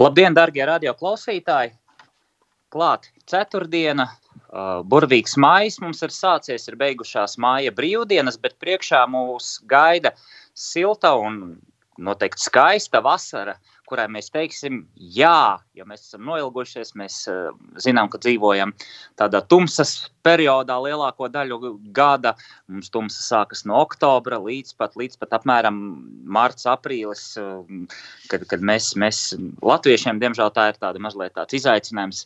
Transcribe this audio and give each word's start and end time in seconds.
Labdien, 0.00 0.32
darbie 0.32 0.62
radioklausītāji! 0.64 1.74
Klāt 2.72 3.10
ceturtdiena, 3.28 4.06
uh, 4.08 4.78
burvīgs 4.88 5.34
mājas 5.36 5.76
mums 5.82 6.00
ir 6.06 6.14
sācies, 6.14 6.64
ir 6.70 6.78
beigušās 6.80 7.34
māja 7.44 7.74
brīvdienas, 7.76 8.38
bet 8.40 8.56
priekšā 8.64 9.02
mūs 9.12 9.58
gaida 9.68 10.14
silta 10.56 11.10
un 11.20 11.36
noteikti 12.00 12.46
skaista 12.46 13.02
vasara, 13.04 13.58
kurai 13.90 14.06
mēs 14.12 14.30
teiksim, 14.32 14.84
jā, 14.96 15.58
jo 15.76 15.86
mēs 15.88 16.06
esam 16.06 16.24
noilgušies. 16.28 16.94
Mēs 16.98 17.22
uh, 17.30 17.50
zinām, 17.82 18.10
ka 18.12 18.20
dzīvojam 18.22 18.72
tādā 19.20 19.42
tumsas 19.50 20.10
periodā 20.26 20.76
lielāko 20.84 21.30
daļu 21.32 21.74
gada. 21.96 22.34
Mums 22.70 22.92
tumsa 22.94 23.24
sākas 23.24 23.64
no 23.68 23.80
oktobra 23.82 24.38
līdz 24.42 24.76
pat, 24.78 24.94
līdz 25.00 25.20
pat 25.20 25.40
apmēram 25.40 25.80
marts, 26.24 26.68
aprīlis, 26.70 27.24
uh, 27.40 27.64
kad, 28.32 28.46
kad 28.50 28.62
mēs, 28.62 28.92
mēs 29.00 29.24
latviešiem, 29.64 30.22
diemžēl, 30.22 30.54
tā 30.54 30.70
ir 30.72 30.80
tāda 30.80 31.02
mazliet 31.02 31.36
tāds 31.38 31.58
izaicinājums. 31.60 32.24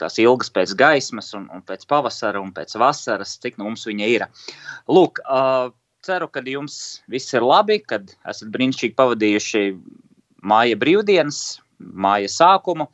Tās 0.00 0.14
ilgas 0.22 0.48
pēc 0.54 0.72
gaismas, 0.78 1.32
un, 1.36 1.48
un 1.52 1.60
pēc 1.66 1.82
pavasara 1.90 2.40
un 2.40 2.52
pēc 2.54 2.76
vasaras, 2.80 3.34
cik 3.42 3.58
nu 3.58 3.66
mums 3.66 3.82
viņa 3.88 4.06
ir. 4.08 4.24
Lūk, 4.88 5.18
uh, 5.26 5.74
ceru, 6.06 6.28
ka 6.32 6.42
jums 6.46 7.00
viss 7.10 7.34
ir 7.36 7.44
labi, 7.44 7.80
kad 7.84 8.14
esat 8.28 8.52
brīnišķīgi 8.54 8.96
pavadījuši 8.98 9.64
māja 10.42 10.78
brīvdienas, 10.80 11.60
māja 11.78 12.30
sākumu. 12.30 12.88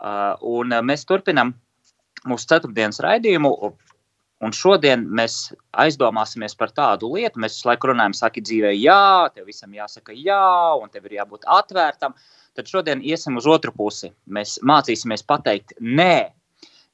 Uh, 0.00 0.34
un 0.40 0.72
mēs 0.86 1.04
turpinām 1.08 1.52
mūsu 2.28 2.48
ceturtdienas 2.50 3.00
raidījumu. 3.04 3.52
Un 4.40 4.54
šodien 4.56 5.02
mēs 5.12 5.50
aizdomāsimies 5.76 6.54
par 6.56 6.70
tādu 6.72 7.10
lietu, 7.12 7.42
mēs 7.42 7.58
visu 7.58 7.68
laiku 7.68 7.90
runājam, 7.90 8.14
saki 8.16 8.40
dzīvē, 8.40 8.70
jā, 8.72 9.28
tev 9.34 9.50
visam 9.50 9.74
jāsaka 9.76 10.16
jā, 10.16 10.40
un 10.80 10.88
tev 10.88 11.10
ir 11.10 11.18
jābūt 11.18 11.44
atvērtam. 11.44 12.14
Tad 12.56 12.70
šodien 12.72 13.04
iesim 13.04 13.36
uz 13.36 13.44
otru 13.46 13.74
pusi. 13.76 14.08
Mēs 14.32 14.56
mācīsimies 14.64 15.26
pateikt 15.28 15.76
nē, 15.84 16.32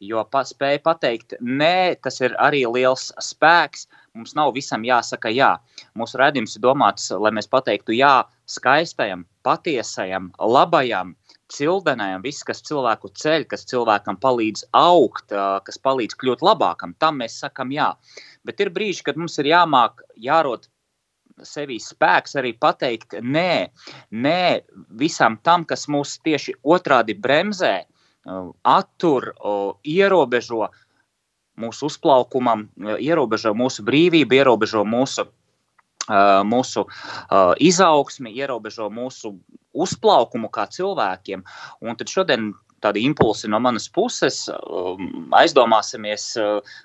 jo 0.02 0.26
spēja 0.26 0.82
pateikt 0.82 1.36
nē, 1.40 1.94
tas 2.02 2.18
ir 2.20 2.34
arī 2.42 2.64
liels 2.66 3.12
spēks. 3.22 3.86
Mums 4.16 4.34
nav 4.38 4.54
visam 4.56 4.84
jāsaka 4.86 5.30
jā. 5.32 5.52
Mūsu 5.98 6.18
redzējums 6.20 6.56
ir 6.56 6.64
domāts, 6.64 7.10
lai 7.12 7.32
mēs 7.36 7.48
pateiktu 7.52 7.94
jā 7.96 8.14
skaistajam, 8.48 9.26
patiesajam, 9.46 10.30
labajam, 10.40 11.14
cildenajam, 11.52 12.22
viss, 12.24 12.44
kas 12.46 12.62
cilvēku 12.66 13.12
ceļ, 13.20 13.44
kas 13.50 13.66
cilvēkam 13.70 14.18
palīdz 14.22 14.66
augt, 14.76 15.34
kas 15.66 15.78
palīdz 15.82 16.16
kļūt 16.22 16.44
labākam, 16.46 16.94
tam 16.98 17.20
mēs 17.22 17.38
sakam 17.44 17.74
jā. 17.74 17.92
Bet 18.46 18.62
ir 18.64 18.72
brīži, 18.74 19.04
kad 19.06 19.20
mums 19.20 19.38
ir 19.42 19.52
jāmāk, 19.52 20.02
jārod 20.16 20.66
sevī 21.44 21.76
spēks 21.82 22.38
arī 22.40 22.54
pateikt 22.56 23.18
nē, 23.20 23.68
nē 24.10 24.40
visam 24.96 25.36
tam, 25.44 25.66
kas 25.68 25.86
mūs 25.92 26.16
tieši 26.24 26.56
otrādi 26.64 27.16
bremzē, 27.18 27.74
attur, 28.66 29.30
ierobežo 29.86 30.66
mūsu 31.60 31.90
uzplaukumam, 31.90 32.66
ierobežo 33.00 33.54
mūsu 33.56 33.84
brīvību, 33.86 34.38
ierobežo 34.40 34.84
mūsu, 34.88 35.26
mūsu 36.46 36.86
izaugsmi, 37.70 38.34
ierobežo 38.36 38.90
mūsu 38.92 39.34
uzplaukumu 39.76 40.50
kā 40.52 40.68
cilvēkiem. 40.72 41.44
Un 41.84 41.98
tad 41.98 42.12
šodien 42.12 42.52
tādi 42.84 43.02
impulsi 43.08 43.48
no 43.50 43.60
manas 43.62 43.88
puses 43.92 44.44
aizdomāsimies, 45.34 46.34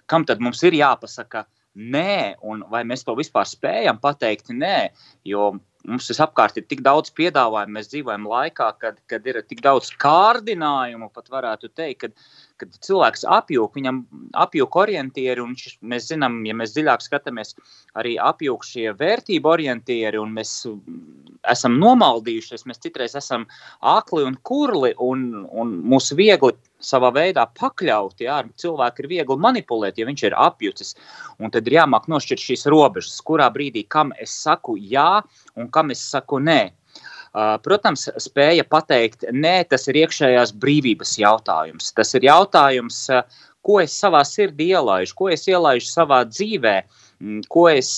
kam 0.09 0.25
tad 0.27 0.43
mums 0.43 0.63
ir 0.67 0.77
jāpasaka 0.79 1.45
nē, 1.75 2.37
un 2.43 2.63
vai 2.71 2.83
mēs 2.87 3.05
to 3.07 3.15
vispār 3.15 3.47
spējam 3.47 3.99
pateikt 4.01 4.51
nē, 4.51 4.91
jo 5.27 5.53
mums 5.87 6.09
visapkārt 6.11 6.59
ir 6.59 6.65
tik 6.69 6.83
daudz 6.85 7.13
piedāvājumu. 7.17 7.75
Mēs 7.77 7.89
dzīvojam 7.93 8.27
laikā, 8.29 8.67
kad, 8.81 8.99
kad 9.09 9.27
ir 9.27 9.41
tik 9.47 9.63
daudz 9.65 9.91
kārdinājumu, 10.01 11.09
pat 11.13 11.31
varētu 11.33 11.71
teikt, 11.73 12.03
kad, 12.03 12.27
kad 12.61 12.77
cilvēks 12.85 13.25
apjūg, 13.37 13.73
viņam 13.77 14.01
apjūg 14.45 14.77
orientieri, 14.83 15.43
un 15.43 15.55
šis, 15.59 15.77
mēs 15.81 16.09
zinām, 16.11 16.41
ja 16.47 16.55
mēs 16.57 16.75
dziļāk 16.75 17.03
skatāmies, 17.03 17.55
arī 17.97 18.15
apjūg 18.21 18.65
šie 18.67 18.87
vērtību 18.97 19.51
orientieri, 19.51 20.21
un 20.21 20.35
mēs 20.37 20.53
esam 21.49 21.77
nomaldījušies, 21.81 22.65
mēs 22.69 22.81
citreiz 22.83 23.15
esam 23.17 23.47
akli 23.93 24.25
un 24.27 24.37
kurli, 24.47 24.93
un, 25.01 25.47
un 25.49 25.73
mūs 25.93 26.11
viegli 26.17 26.53
savā 26.81 27.11
veidā 27.15 27.45
pakļauti. 27.57 28.25
Jā, 28.27 28.41
cilvēku 28.61 29.03
ir 29.03 29.09
viegli 29.15 29.37
manipulēt, 29.41 29.99
ja 30.01 30.07
viņš 30.09 30.25
ir 30.29 30.37
apjucis. 30.37 30.93
Un 31.41 31.53
tad 31.53 31.69
ir 31.69 31.79
jāmāk 31.79 32.07
nošķirt 32.11 32.45
šīs 32.45 32.67
robežas, 32.73 33.17
kurā 33.25 33.49
brīdī 33.53 33.85
kam 33.89 34.13
es 34.21 34.33
saku 34.43 34.77
jā 34.77 35.21
un 35.57 35.69
kam 35.73 35.93
es 35.93 36.03
saku 36.13 36.41
nē. 36.41 36.61
Protams, 37.31 38.09
spēja 38.19 38.65
pateikt, 38.67 39.23
nē, 39.31 39.61
tas 39.71 39.87
ir 39.87 40.01
iekšējās 40.01 40.51
brīvības 40.59 41.15
jautājums. 41.21 41.93
Tas 41.95 42.11
ir 42.17 42.27
jautājums, 42.27 43.05
ko 43.63 43.77
es 43.79 43.95
savā 43.95 44.23
sirdī 44.27 44.71
ielaidu, 44.73 45.13
ko 45.15 45.29
es 45.31 45.47
ielaidu 45.47 45.87
savā 45.87 46.25
dzīvē, 46.27 46.75
ko 47.53 47.67
es, 47.71 47.93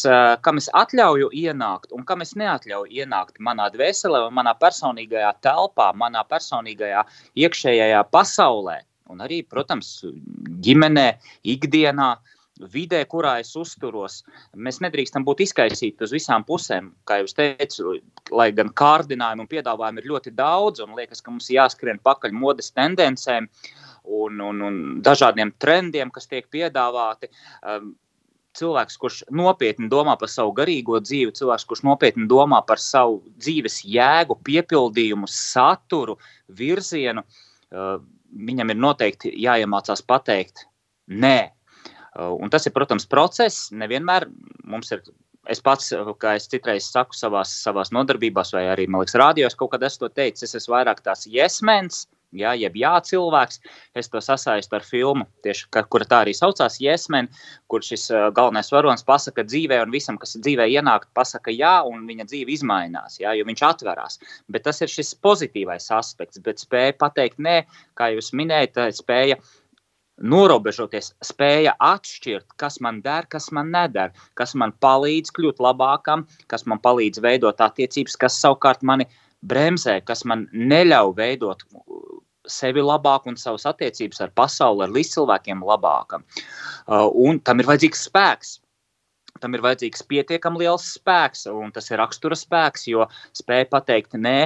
kam 0.45 0.61
es 0.61 0.69
atļauju 0.75 1.31
ienākt 1.33 1.95
un 1.95 2.05
kam 2.05 2.21
es 2.21 2.35
neatļauju 2.37 2.91
ienākt 2.93 3.41
manā 3.41 3.71
dvēselē, 3.73 4.27
manā 4.29 4.53
personīgajā 4.59 5.31
telpā, 5.41 5.89
manā 5.97 6.21
personīgajā 6.29 7.01
iekšējā 7.33 8.03
pasaulē. 8.13 8.83
Un 9.09 9.25
arī, 9.25 9.41
protams, 9.49 9.95
ģimenē, 10.63 11.09
ikdienā, 11.55 12.11
uh, 12.15 12.42
vidē, 12.59 13.01
kurā 13.09 13.37
es 13.41 13.53
uzturos. 13.57 14.21
Mēs 14.55 14.79
nedrīkstam 14.83 15.25
būt 15.25 15.43
izkaisīti 15.47 16.05
uz 16.05 16.13
visām 16.13 16.45
pusēm. 16.45 16.91
Kā 17.07 17.19
jau 17.21 17.31
teicu, 17.39 17.95
lai 18.31 18.51
gan 18.55 18.69
kārdinājumu 18.69 19.45
un 19.45 19.49
piedāvājumu 19.49 20.03
ir 20.03 20.11
ļoti 20.11 20.35
daudz, 20.37 20.83
un 20.83 20.93
liekas, 20.97 21.21
ka 21.21 21.33
mums 21.33 21.49
jāskrien 21.49 22.01
pakaļ 22.03 22.35
modes 22.37 22.71
tendencēm 22.75 23.49
un, 24.03 24.39
un, 24.41 24.61
un 24.61 24.79
dažādiem 25.03 25.53
trendiem, 25.57 26.13
kas 26.13 26.29
tiek 26.29 26.47
piedāvāti. 26.53 27.31
Um, 27.65 27.95
cilvēks, 28.53 28.99
kurš 29.01 29.23
nopietni 29.33 29.89
domā 29.89 30.13
par 30.19 30.29
savu 30.29 30.53
garīgo 30.53 30.99
dzīvi, 31.01 31.33
cilvēks, 31.33 31.65
kurš 31.65 31.81
nopietni 31.87 32.27
domā 32.29 32.59
par 32.67 32.77
savu 32.77 33.23
dzīves 33.41 33.79
jēgu, 33.89 34.37
piepildījumu, 34.45 35.25
saturu, 35.25 36.19
virzienu, 36.53 37.25
uh, 37.25 37.97
viņam 38.33 38.69
ir 38.69 38.77
noteikti 38.77 39.33
jāiemācās 39.41 40.05
pateikt 40.05 40.67
nē 41.09 41.49
un 42.15 42.53
tas 42.53 42.67
ir, 42.67 42.73
protams, 42.75 43.07
process. 43.09 43.69
Nevienmēr 43.73 44.29
mums 44.63 44.91
ir. 44.95 45.05
Es 45.51 45.59
pats, 45.59 45.89
uh, 45.91 46.13
kā 46.15 46.37
es 46.39 46.45
citreiz 46.47 46.85
saku, 46.87 47.17
savās, 47.17 47.51
savās 47.65 47.89
nodarbībās, 47.91 48.53
vai 48.55 48.63
arī, 48.71 48.85
man 48.87 49.03
liekas, 49.03 49.17
rādījos 49.19 49.57
kaut 49.59 49.73
kad 49.73 49.83
esmu 49.83 50.05
to 50.05 50.13
teicis, 50.15 50.45
es 50.47 50.61
esmu 50.61 50.77
vairāk 50.77 51.01
tās 51.03 51.25
jesmens, 51.27 52.05
ja, 52.37 52.53
jeb 52.57 52.75
jā, 52.77 52.93
cilvēks. 53.05 53.61
Es 53.97 54.09
to 54.11 54.21
sasaistu 54.23 54.77
ar 54.77 54.85
filmu, 54.85 55.27
tieši, 55.45 55.67
ka, 55.73 55.85
kura 55.89 56.07
tā 56.09 56.23
arī 56.25 56.33
saucās 56.37 56.79
Jesmen, 56.81 57.29
kur 57.71 57.85
šis 57.85 58.09
uh, 58.13 58.27
galvenais 58.35 58.71
varonis 58.73 59.05
pasaka 59.07 59.45
dzīvē, 59.47 59.79
un 59.85 59.93
visam, 59.93 60.19
kas 60.21 60.35
dzīvē 60.39 60.67
ienāk, 60.73 61.07
pasaka 61.17 61.53
jā, 61.53 61.75
un 61.89 62.07
viņa 62.09 62.27
dzīve 62.29 62.53
izmainās, 62.55 63.19
ja, 63.21 63.35
jo 63.37 63.47
viņš 63.49 63.65
atverās. 63.69 64.19
Bet 64.51 64.65
tas 64.67 64.81
ir 64.83 64.91
šis 64.91 65.13
pozitīvais 65.23 65.89
aspekts, 65.93 66.41
bet 66.43 66.63
spēja 66.63 66.97
pateikt 66.99 67.41
nē, 67.43 67.61
kā 67.99 68.13
jūs 68.15 68.33
minējat, 68.37 68.81
spēja 68.97 69.39
norobežoties, 70.23 71.11
spēja 71.25 71.75
atšķirt, 71.83 72.55
kas 72.59 72.79
man 72.83 73.01
der, 73.03 73.27
kas 73.29 73.49
man 73.55 73.71
neder, 73.73 74.13
kas 74.39 74.55
man 74.59 74.73
palīdz 74.83 75.33
kļūt 75.35 75.61
labākam, 75.63 76.25
kas 76.51 76.65
man 76.69 76.81
palīdz 76.83 77.21
veidot 77.23 77.61
attiecības, 77.61 78.17
kas 78.19 78.39
savukārt 78.39 78.85
mani 78.87 79.09
bremzē, 79.43 79.99
kas 80.07 80.23
man 80.29 80.47
neļauj 80.53 81.15
veidot 81.19 81.65
sevi 82.47 82.83
labāk 82.83 83.27
un 83.29 83.37
savas 83.39 83.65
attiecības 83.69 84.21
ar 84.23 84.33
pasauli, 84.35 84.83
ar 84.85 84.91
līdzcilvēkiem 84.95 85.63
labākam. 85.63 86.25
Uh, 86.87 87.07
un 87.27 87.39
tam 87.39 87.63
ir 87.63 87.69
vajadzīgs 87.69 88.07
spēks. 88.09 88.57
Tam 89.41 89.55
ir 89.57 89.63
vajadzīgs 89.63 90.05
pietiekami 90.07 90.61
liels 90.61 90.85
spēks, 90.95 91.47
un 91.51 91.71
tas 91.75 91.89
ir 91.89 91.99
rakstura 91.99 92.35
spēks, 92.37 92.85
jo 92.91 93.07
spēja 93.35 93.67
pateikt 93.71 94.15
nē, 94.19 94.37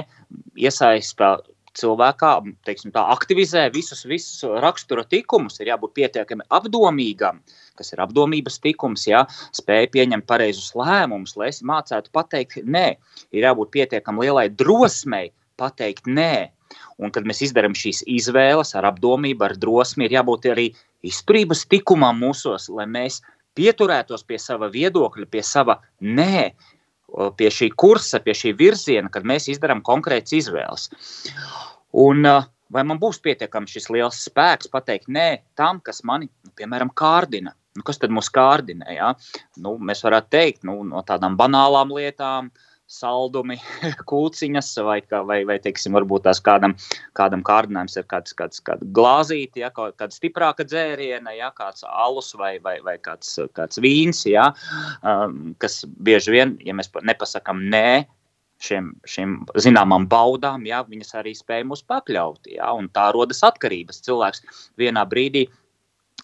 iesaista 0.58 1.36
cilvēkā 1.78 2.32
teiksim, 2.66 2.92
tā, 2.94 3.04
aktivizē 3.14 3.68
visus, 3.74 4.04
visus 4.08 4.44
rakstura 4.62 5.04
tikumus. 5.08 5.58
Ir 5.60 5.72
jābūt 5.72 5.94
pietiekami 5.98 6.46
apdomīgam, 6.54 7.40
kas 7.78 7.94
ir 7.94 8.02
apdomības 8.04 8.60
tikums, 8.64 9.06
ja 9.08 9.24
spēj 9.56 9.90
pieņemt 9.94 10.26
pareizus 10.28 10.74
lēmumus, 10.78 11.36
lai 11.38 11.50
es 11.52 11.62
mācētu 11.62 12.12
pateikt 12.14 12.60
nē. 12.64 12.86
Ir 13.32 13.48
jābūt 13.48 13.72
pietiekami 13.76 14.26
lielai 14.26 14.48
drosmei 14.50 15.30
pateikt 15.58 16.10
nē. 16.10 16.48
Un, 17.00 17.12
kad 17.14 17.24
mēs 17.24 17.40
izdarām 17.46 17.76
šīs 17.78 18.02
izvēles 18.10 18.74
ar 18.76 18.90
apdomību, 18.90 19.46
ar 19.46 19.54
drosmi, 19.56 20.04
ir 20.04 20.18
jābūt 20.18 20.50
arī 20.52 20.66
izturības 21.06 21.64
tikumam 21.70 22.18
mūsos, 22.20 22.68
lai 22.74 22.84
mēs 22.90 23.22
pieturētos 23.58 24.26
pie 24.28 24.38
sava 24.42 24.68
viedokļa, 24.72 25.28
pie 25.30 25.42
sava 25.46 25.78
nē, 26.04 26.50
pie 27.38 27.50
šī 27.54 27.70
kursa, 27.80 28.20
pie 28.20 28.34
šī 28.36 28.52
virziena, 28.58 29.10
kad 29.12 29.26
mēs 29.26 29.48
izdarām 29.48 29.80
konkrētas 29.84 30.36
izvēles. 30.42 30.88
Un, 31.96 32.24
vai 32.74 32.84
man 32.84 33.00
būs 33.00 33.20
pietiekams 33.24 33.72
šis 33.72 33.88
liels 33.94 34.20
spēks 34.28 34.70
pateikt 34.72 35.08
nē 35.08 35.28
tam, 35.56 35.80
kas 35.84 36.02
mani, 36.04 36.28
nu, 36.44 36.52
piemēram, 36.58 36.92
kārdina? 36.94 37.54
Nu, 37.78 37.84
kas 37.86 38.00
tad 38.02 38.10
mūs 38.10 38.28
kārdina? 38.34 38.88
Ja? 38.92 39.12
Nu, 39.62 39.76
mēs 39.78 40.02
varētu 40.04 40.34
teikt, 40.34 40.64
nu, 40.66 40.80
no 40.84 41.04
tādām 41.06 41.36
banālām 41.38 41.94
lietām, 41.94 42.50
uh, 42.50 42.68
saldumi, 42.88 43.58
kūciņas, 44.10 44.70
vai, 44.86 44.98
vai, 45.28 45.38
vai 45.48 45.58
teiksim, 45.62 45.94
varbūt 45.96 46.24
tās 46.26 46.40
kādam, 46.44 46.74
kādam 47.18 47.44
kārdinājums 47.46 47.98
ir 48.00 48.08
kāds, 48.10 48.34
kāds, 48.36 48.62
kāds 48.64 48.88
glāzīti, 48.96 49.62
ja, 49.62 49.70
kāda 49.74 50.10
stiprāka 50.14 50.66
dzēriena, 50.66 51.36
ja, 51.36 51.52
kāds 51.56 51.84
alus 51.88 52.32
vai, 52.38 52.56
vai, 52.64 52.78
vai 52.84 52.96
kāds, 53.04 53.36
kāds 53.56 53.80
vīns, 53.84 54.24
ja, 54.28 54.50
um, 55.02 55.52
kas 55.62 55.82
bieži 56.00 56.34
vien, 56.38 56.56
ja 56.64 56.76
mēs 56.76 56.90
nepasakam 57.04 57.62
nē, 57.68 58.08
šiem, 58.62 58.90
šiem 59.06 59.38
zināmām 59.58 60.08
baudām, 60.10 60.66
ja, 60.68 60.82
viņas 60.86 61.14
arī 61.20 61.34
spēj 61.38 61.64
mūs 61.70 61.84
pakļaut. 61.88 62.50
Ja, 62.52 62.74
tā 62.94 63.08
rodas 63.14 63.44
atkarības. 63.46 64.02
Cilvēks 64.06 64.44
vienā 64.80 65.06
brīdī 65.08 65.46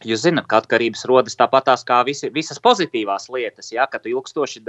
Jūs 0.03 0.25
zināt, 0.25 0.49
ka 0.51 0.59
atkarības 0.59 1.05
rodas 1.07 1.37
tāpatās 1.39 1.85
kā 1.87 2.01
visi, 2.05 2.27
visas 2.35 2.59
pozitīvās 2.59 3.29
lietas, 3.31 3.69
ja, 3.71 3.85
kad 3.87 4.03
ilgstoši 4.11 4.65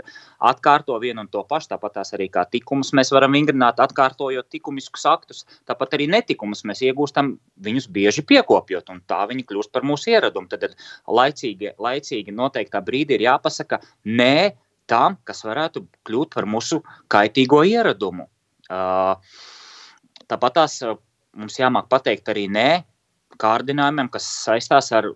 atkārto 0.51 1.00
vienu 1.01 1.23
un 1.23 1.29
to 1.33 1.41
pašu, 1.50 1.71
tāpatās 1.71 2.13
arī 2.13 2.27
kā 2.29 2.44
tikumus 2.45 2.94
mēs 2.94 3.09
varam 3.15 3.33
vingrināt, 3.33 3.81
atkārtojot 3.81 4.53
likumiskus 4.53 5.07
aktus, 5.09 5.41
tāpat 5.65 5.97
arī 5.97 6.06
netikumus 6.13 6.61
mēs 6.69 6.83
iegūstam 6.85 7.33
viņus 7.65 7.89
bieži 7.95 8.21
piekopjot, 8.29 8.94
un 8.94 9.01
tā 9.09 9.23
viņi 9.31 9.47
kļūst 9.50 9.73
par 9.73 9.88
mūsu 9.89 10.13
ieradumu. 10.13 10.45
Tad 10.51 10.77
laicīgi, 11.09 11.73
laicīgi 11.81 12.35
noteiktā 12.35 12.83
brīdī 12.85 13.18
ir 13.18 13.25
jāpasaka 13.25 13.81
nē 14.06 14.53
tam, 14.89 15.17
kas 15.27 15.43
varētu 15.47 15.85
kļūt 16.07 16.35
par 16.35 16.47
mūsu 16.49 16.81
kaitīgo 17.11 17.63
ieradumu. 17.67 18.27
Tāpat 20.25 20.57
tās 20.57 20.79
mums 21.35 21.59
jāmāk 21.59 21.89
pateikt 21.91 22.31
arī 22.31 22.47
nē 22.49 22.69
kārdinājumiem, 23.41 24.09
kas 24.13 24.27
saistās 24.45 24.91
ar 24.95 25.11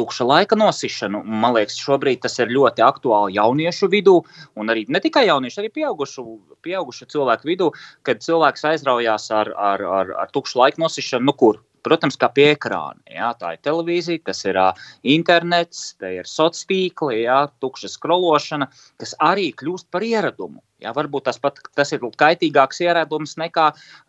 tukša 0.00 0.24
laika 0.24 0.56
nosišanu. 0.56 1.20
Man 1.24 1.54
liekas, 1.56 1.76
šobrīd 1.82 2.22
tas 2.24 2.38
ir 2.40 2.52
ļoti 2.54 2.84
aktuāli 2.84 3.36
jauniešu 3.36 3.90
vidū, 3.92 4.16
un 4.56 4.72
arī 4.72 4.86
ne 4.88 5.02
tikai 5.02 5.26
jauniešu, 5.28 5.60
arī 5.60 5.72
pieaugušu, 5.80 6.24
pieaugušu 6.64 7.08
cilvēku 7.12 7.50
vidū, 7.50 7.70
kad 8.06 8.22
cilvēks 8.24 8.64
aizraujās 8.72 9.28
ar, 9.34 9.52
ar, 9.56 9.84
ar, 10.00 10.14
ar 10.24 10.32
tukšu 10.32 10.62
laika 10.62 10.80
nosišanu, 10.80 11.28
nu 11.28 11.36
kur 11.36 11.60
Protams, 11.86 12.18
kā 12.20 12.30
pie 12.34 12.50
ekrāna. 12.54 12.98
Jā, 13.10 13.30
tā 13.40 13.54
ir 13.56 13.62
televīzija, 13.66 14.24
tas 14.30 14.44
ir 14.44 14.58
uh, 14.60 14.88
internets, 15.16 15.94
tā 16.00 16.14
ir 16.20 16.28
sociālā 16.28 16.70
tīkla, 16.70 17.14
jā, 17.18 17.38
tukša 17.62 17.90
skrološana, 17.90 18.68
kas 19.00 19.14
arī 19.24 19.50
kļūst 19.56 19.88
par 19.92 20.04
ieradumu. 20.06 20.60
Jā, 20.80 20.94
varbūt 20.96 21.26
tas, 21.28 21.36
pat, 21.40 21.58
tas 21.76 21.92
ir 21.92 22.00
kaitīgāks 22.00 22.80
ieradums 22.80 23.34
nekā 23.40 23.66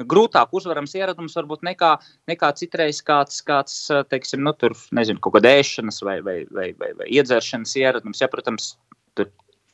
grūtāk 0.08 0.54
uzvarams 0.56 0.96
ieradums, 0.96 1.36
varbūt 1.36 1.66
nekā, 1.68 1.98
nekā 2.32 2.52
citreiz 2.56 3.02
kāds, 3.04 3.42
kāds 3.44 3.76
teiksim, 4.12 4.44
nu, 4.46 4.54
tur, 4.56 4.78
nezinu, 4.96 5.20
kaut 5.20 5.36
kāda 5.36 5.52
ēšanas 5.60 6.00
vai, 6.08 6.22
vai, 6.24 6.38
vai, 6.52 6.70
vai, 6.80 6.94
vai 7.02 7.10
iedzeršanas 7.12 7.76
ieradums. 7.82 8.24
Jā, 8.24 8.32
protams, 8.32 8.76
tur 9.20 9.28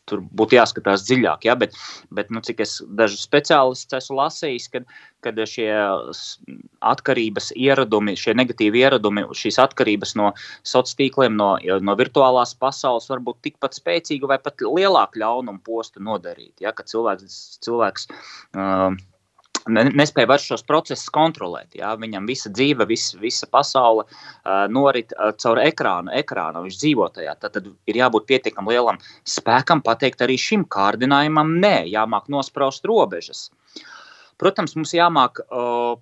tur 0.07 0.23
būtu 0.39 0.57
jāskatās 0.57 1.05
dziļāk. 1.07 1.47
Ja? 1.47 1.55
Bet, 1.59 1.75
bet 2.13 2.31
nu, 2.33 2.41
cik 2.45 2.63
es 2.65 2.77
dažus 2.99 3.25
speciālistus 3.27 3.99
esmu 3.99 4.19
lasījis, 4.21 4.69
kad, 4.73 4.87
kad 5.25 5.41
šie 5.49 5.69
atkarības 6.85 7.51
ieradumi, 7.57 8.15
šie 8.19 8.35
negatīvi 8.37 8.83
ieradumi, 8.85 9.25
šīs 9.37 9.59
atkarības 9.63 10.15
no 10.19 10.31
sociāliem 10.63 10.95
tīkliem, 10.97 11.35
no, 11.37 11.49
no 11.83 11.95
virtuālās 11.99 12.55
pasaules 12.57 13.09
var 13.11 13.21
būt 13.25 13.43
tikpat 13.49 13.75
spēcīga 13.77 14.31
vai 14.31 14.39
pat 14.41 14.63
lielāka 14.63 15.19
ļaunuma 15.21 15.61
posta 15.65 16.01
nodarīt. 16.03 16.55
Ja? 16.63 16.73
Kad 16.77 16.89
cilvēks, 16.91 17.59
cilvēks 17.65 18.07
uh, 18.55 18.95
nespēja 19.67 20.29
vairs 20.31 20.47
šos 20.47 20.63
procesus 20.67 21.09
kontrolēt. 21.13 21.75
Jā. 21.77 21.93
Viņam 21.99 22.27
visa 22.29 22.51
dzīve, 22.53 22.87
vis, 22.89 23.09
visa 23.21 23.47
pasaule 23.51 24.05
uh, 24.07 24.65
norit 24.71 25.13
uh, 25.17 25.33
caur 25.41 25.61
ekrānu, 25.63 26.13
ekrānu. 26.17 26.63
Viņš 26.67 26.79
dzīvo 26.81 27.09
tajā. 27.15 27.35
Tad, 27.41 27.57
tad 27.57 27.69
ir 27.89 28.01
jābūt 28.01 28.27
pietiekam 28.29 28.69
lielam 28.71 28.99
spēkam 29.27 29.83
pateikt 29.85 30.23
arī 30.25 30.39
šim 30.41 30.65
kārdinājumam, 30.71 31.57
nē, 31.63 31.75
jāmāk 31.91 32.31
nospraust 32.33 32.87
robežas. 32.87 33.47
Protams, 34.37 34.75
mums 34.77 34.93
jāmāk, 34.93 35.41
uh, 35.49 35.95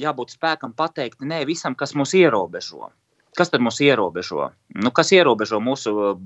jābūt 0.00 0.36
spēkam 0.36 0.76
pateikt 0.76 1.24
nē 1.24 1.44
visam, 1.48 1.76
kas 1.78 1.96
mūs 1.96 2.14
ierobežo. 2.16 2.90
Kas 3.36 3.50
tad 3.52 3.60
mūs 3.60 3.82
ierobežo? 3.84 4.48
Nu, 4.80 4.90
kas 4.96 5.10
ierobežo 5.12 5.58
mūsu 5.60 5.92
uh, 5.92 6.20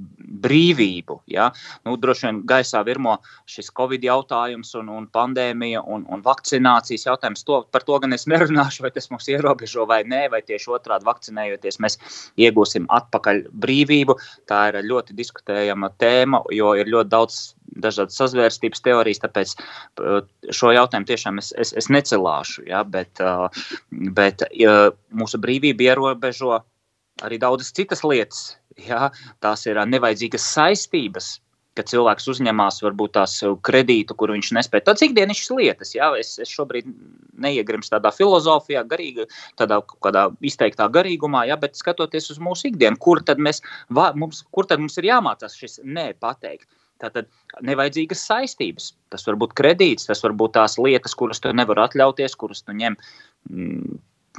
brīvību? 0.45 1.17
Ja? 1.31 1.49
Nu, 1.87 1.97
droši 1.99 2.29
vien 2.29 2.39
gaisā 2.47 2.83
virmo 2.87 3.17
šis 3.51 3.73
covid 3.75 4.05
jautājums, 4.07 4.71
un, 4.79 4.93
un 4.95 5.09
pandēmija 5.11 5.83
un, 5.83 6.05
un 6.07 6.23
vakcinācijas 6.23 7.09
jautājums. 7.09 7.43
To, 7.49 7.61
par 7.75 7.87
to 7.89 7.99
gan 8.05 8.15
es 8.15 8.29
nerunāšu, 8.31 8.85
vai 8.87 8.93
tas 8.95 9.11
mūs 9.11 9.27
ierobežo 9.33 9.89
vai 9.91 10.01
nē, 10.07 10.29
vai 10.31 10.43
tieši 10.47 10.71
otrādi 10.77 11.09
vakcinējoties, 11.11 11.81
mēs 11.83 11.99
iegūsim 12.39 12.87
atpakaļ 13.01 13.45
brīvību. 13.65 14.19
Tā 14.51 14.63
ir 14.71 14.81
ļoti 14.87 15.19
diskutējama 15.19 15.91
tēma, 15.99 16.45
jo 16.55 16.73
ir 16.79 16.95
ļoti 16.95 17.11
daudz 17.11 17.43
dažādas 17.81 18.19
sazvērstības 18.19 18.83
teorijas, 18.87 19.23
tāpēc 19.27 19.59
uh, 19.59 20.23
šo 20.55 20.75
jautājumu 20.79 21.11
tiešām 21.11 21.43
es, 21.43 21.51
es, 21.59 21.75
es 21.75 21.91
necelāšu. 21.91 22.69
Ja? 22.71 22.87
Bet, 22.87 23.19
uh, 23.19 23.49
bet 23.91 24.47
mūsu 25.11 25.43
brīvība 25.43 25.91
ierobežo 25.91 26.61
arī 27.27 27.39
daudzas 27.43 27.75
citas 27.77 28.05
lietas. 28.07 28.57
Jā, 28.81 29.11
tās 29.45 29.67
ir 29.69 29.81
nevajadzīgas 29.91 30.45
saistības, 30.55 31.35
ka 31.79 31.85
cilvēks 31.87 32.27
uzņemās 32.33 32.81
varbūt 32.83 33.15
tās 33.15 33.37
kredītu, 33.67 34.17
kuru 34.19 34.35
viņš 34.37 34.51
nespēja. 34.57 34.87
Tāds 34.89 35.05
ikdienas 35.07 35.43
lietas, 35.55 35.93
jā, 35.95 36.09
es, 36.19 36.35
es 36.43 36.51
šobrīd 36.51 36.89
neiegrimstu 37.41 37.95
tādā 37.95 38.13
filozofijā, 38.15 38.83
garīga, 38.91 39.27
tādā 39.61 39.81
kādā 40.03 40.27
izteiktā 40.45 40.89
garīgumā, 40.93 41.47
jā, 41.51 41.59
bet 41.61 41.79
skatoties 41.79 42.33
uz 42.35 42.41
mūsu 42.43 42.71
ikdienu, 42.73 42.99
kur 43.01 43.23
tad, 43.27 43.43
mēs, 43.43 43.63
va, 43.97 44.11
mums, 44.19 44.43
kur 44.55 44.69
tad 44.71 44.83
mums 44.83 44.99
ir 45.01 45.11
jāmācās 45.13 45.57
šis 45.61 45.81
nē 45.85 46.13
pateikt. 46.21 46.69
Tātad 47.01 47.31
nevajadzīgas 47.65 48.27
saistības. 48.29 48.91
Tas 49.09 49.23
var 49.25 49.39
būt 49.41 49.55
kredīts, 49.57 50.05
tas 50.11 50.21
var 50.21 50.35
būt 50.37 50.53
tās 50.59 50.77
lietas, 50.77 51.15
kuras 51.17 51.41
tu 51.41 51.53
nevari 51.57 51.81
atļauties, 51.87 52.35
kuras 52.37 52.61
tu 52.67 52.75
ņem 52.77 52.99
mm, 53.49 53.95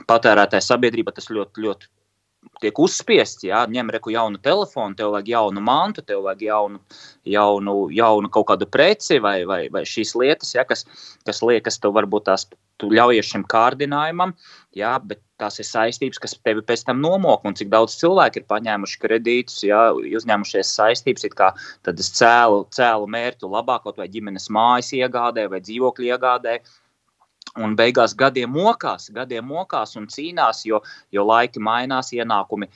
patērētāja 0.05 0.67
sabiedrība. 0.67 1.15
Tas 1.17 1.31
ļoti, 1.33 1.63
ļoti 1.65 1.89
tiek 2.61 2.79
uzspiests, 2.81 3.45
jā, 3.45 3.63
ņem 3.69 3.89
reku 3.95 4.13
jaunu 4.13 4.39
telefonu, 4.41 4.95
tev 4.97 5.13
vajag 5.15 5.31
jaunu 5.33 5.63
mantu, 5.65 6.03
tev 6.05 6.23
vajag 6.25 6.43
jaunu, 6.45 6.81
jaunu, 7.27 7.75
jaunu 7.93 8.31
kaut 8.33 8.49
kādu 8.51 8.67
preci 8.69 9.19
vai, 9.23 9.41
vai, 9.49 9.63
vai 9.73 9.83
šīs 9.87 10.13
lietas, 10.19 10.53
jā, 10.55 10.65
kas, 10.67 10.85
kas 11.27 11.41
liekas, 11.45 11.79
tev 11.81 11.95
varbūt 11.97 12.27
tās 12.29 12.47
tu 12.81 12.89
ļaujies 12.89 13.29
šim 13.29 13.45
kārdinājumam, 13.49 14.33
jā, 14.77 14.95
bet 15.05 15.21
tās 15.41 15.59
ir 15.61 15.67
saistības, 15.67 16.21
kas 16.21 16.33
tevi 16.41 16.63
pēc 16.65 16.85
tam 16.87 17.01
nomok, 17.03 17.45
un 17.45 17.57
cik 17.57 17.69
daudz 17.69 17.97
cilvēku 17.99 18.41
ir 18.41 18.47
paņēmuši 18.49 19.01
kredītus, 19.03 19.59
jā, 19.67 19.81
uzņēmušies 20.21 20.75
saistības, 20.79 21.27
it 21.29 21.37
kā 21.37 21.51
tad 21.85 22.01
es 22.01 22.09
cēlu, 22.17 22.63
cēlu 22.73 23.09
mērķu 23.17 23.49
labāk, 23.53 23.85
kaut 23.85 24.01
vai 24.01 24.09
ģimenes 24.09 24.49
mājas 24.53 24.93
iegādē 24.97 25.47
vai 25.53 25.61
dzīvokļu 25.65 26.09
iegādē, 26.09 26.57
Un 27.59 27.75
beigās 27.75 28.13
gadiem 28.15 28.53
mokās, 28.55 29.09
gadiem 29.11 29.43
mokās 29.43 29.97
un 29.99 30.07
cīnās, 30.07 30.63
jo, 30.63 30.79
jo 31.11 31.25
laiki 31.27 31.59
mainās, 31.59 32.13
ienākumi, 32.15 32.69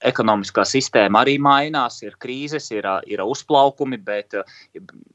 ekonomiskā 0.00 0.64
sistēma 0.64 1.20
arī 1.24 1.34
mainās, 1.42 1.98
ir 2.04 2.14
krīzes, 2.22 2.70
ir, 2.72 2.86
ir 3.10 3.20
uzplaukumi, 3.20 3.98
bet 4.00 4.36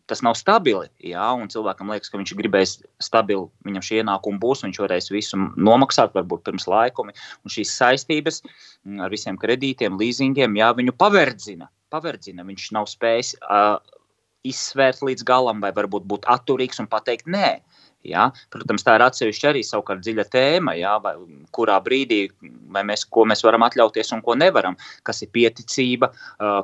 tas 0.10 0.22
nav 0.26 0.38
stabili. 0.38 0.90
Jā, 1.10 1.32
cilvēkam 1.52 1.90
liekas, 1.94 2.12
ka 2.14 2.20
viņš 2.22 2.36
gribēs 2.38 2.76
stabilu, 3.02 3.48
viņam 3.66 3.86
šie 3.86 4.02
ienākumi 4.04 4.42
būs, 4.42 4.62
viņš 4.68 4.82
varēs 4.84 5.10
visu 5.14 5.42
nomaksāt, 5.58 6.14
varbūt 6.18 6.46
pirms 6.46 6.70
laikumi. 6.70 7.18
Un 7.42 7.56
šīs 7.56 7.74
saistības 7.80 8.44
ar 9.02 9.14
visiem 9.14 9.40
kredītiem, 9.42 9.98
līzingiem, 9.98 10.62
jā, 10.62 10.70
viņu 10.78 10.94
paverdzina. 11.00 11.72
paverdzina. 11.90 12.46
Viņš 12.46 12.70
nav 12.78 12.86
spējis 12.92 13.34
uh, 13.42 13.80
izsvērt 14.46 15.02
līdz 15.02 15.26
galam, 15.26 15.66
vai 15.66 15.74
varbūt 15.74 16.06
būt 16.06 16.30
atturīgs 16.30 16.82
un 16.84 16.92
pateikt 16.92 17.26
nē. 17.26 17.56
Uh, 17.58 17.85
Ja? 18.10 18.30
Protams, 18.54 18.86
tā 18.86 18.98
ir 18.98 19.06
atsevišķa 19.06 19.52
arī 19.52 19.64
savukārt 19.66 20.04
dziļa 20.06 20.28
tēma, 20.34 20.76
ja? 20.80 20.96
vai, 21.04 21.16
kurā 21.56 21.80
brīdī 21.86 22.26
mēs, 22.76 23.08
mēs 23.10 23.46
varam 23.46 23.66
atļauties 23.68 24.14
un 24.16 24.24
ko 24.26 24.38
nevaram. 24.40 24.78
Kas 25.08 25.24
ir 25.26 25.34
pieticība, 25.36 26.12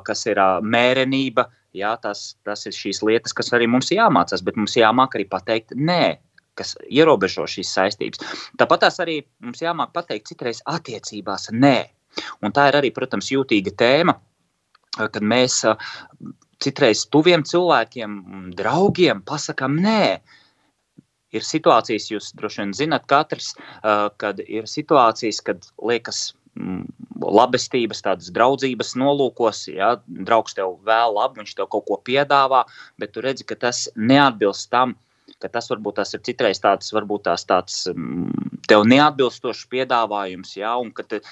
kas 0.06 0.26
ir 0.30 0.42
mērenība. 0.62 1.48
Ja? 1.76 1.94
Tas, 2.02 2.34
tas 2.46 2.66
ir 2.68 2.76
šīs 2.76 3.02
lietas, 3.06 3.34
kas 3.36 3.52
arī 3.56 3.70
mums 3.70 3.90
jāmācās, 3.94 4.44
bet 4.44 4.60
mums 4.60 4.76
jāmāk 4.78 5.18
arī 5.18 5.28
pateikt 5.30 5.74
nē. 5.78 6.18
kas 6.58 6.74
ierobežo 6.92 7.46
šīs 7.48 7.70
saistības. 7.72 8.20
Tāpat 8.60 8.84
arī 9.00 9.22
mums 9.40 9.62
jāmāk 9.64 9.94
pateikt 9.96 10.28
citreiz 10.32 10.60
attiecībās 10.68 11.48
nē. 11.52 11.78
Un 12.44 12.52
tā 12.52 12.68
ir 12.68 12.76
arī, 12.76 12.90
protams, 12.92 13.30
jūtīga 13.32 13.72
tēma, 13.80 14.18
kad 14.98 15.22
mēs 15.24 15.62
citreiz 16.62 17.06
tuviem 17.12 17.44
cilvēkiem, 17.48 18.18
draugiem 18.58 19.22
pasakām 19.26 19.78
nē. 19.80 20.20
Ir 21.32 21.44
situācijas, 21.46 22.10
jūs 22.12 22.32
droši 22.36 22.62
vien 22.62 22.72
zinat, 22.76 23.06
katrs, 23.08 23.54
kad 24.20 24.40
ir 24.44 24.68
situācijas, 24.68 25.40
kad 25.44 25.68
liekas, 25.80 26.32
labestības, 27.22 28.02
tādas 28.04 28.32
draudzības 28.34 28.92
nolūkos, 29.00 29.64
ja 29.72 29.94
draugs 30.06 30.56
tev 30.58 30.76
vēl 30.84 31.14
labi, 31.16 31.40
viņš 31.40 31.54
tev 31.56 31.70
kaut 31.72 31.86
ko 31.88 31.96
piedāvā, 32.04 32.64
bet 33.00 33.14
tu 33.14 33.24
redzi, 33.24 33.46
ka 33.48 33.56
tas 33.56 33.86
neatbilst 33.96 34.68
tam, 34.74 34.96
ka 35.40 35.48
tas 35.48 35.70
varbūt 35.70 35.96
tas 36.00 36.12
ir 36.14 36.22
citreiz 36.26 36.60
tāds, 36.62 36.92
varbūt 36.94 37.24
tās 37.30 37.46
tāds 37.48 37.86
tev 38.68 38.84
neatbilstošs 38.90 39.64
piedāvājums, 39.72 40.56
ja, 40.58 40.74
un 40.78 40.92
ka 40.94 41.06
te, 41.08 41.22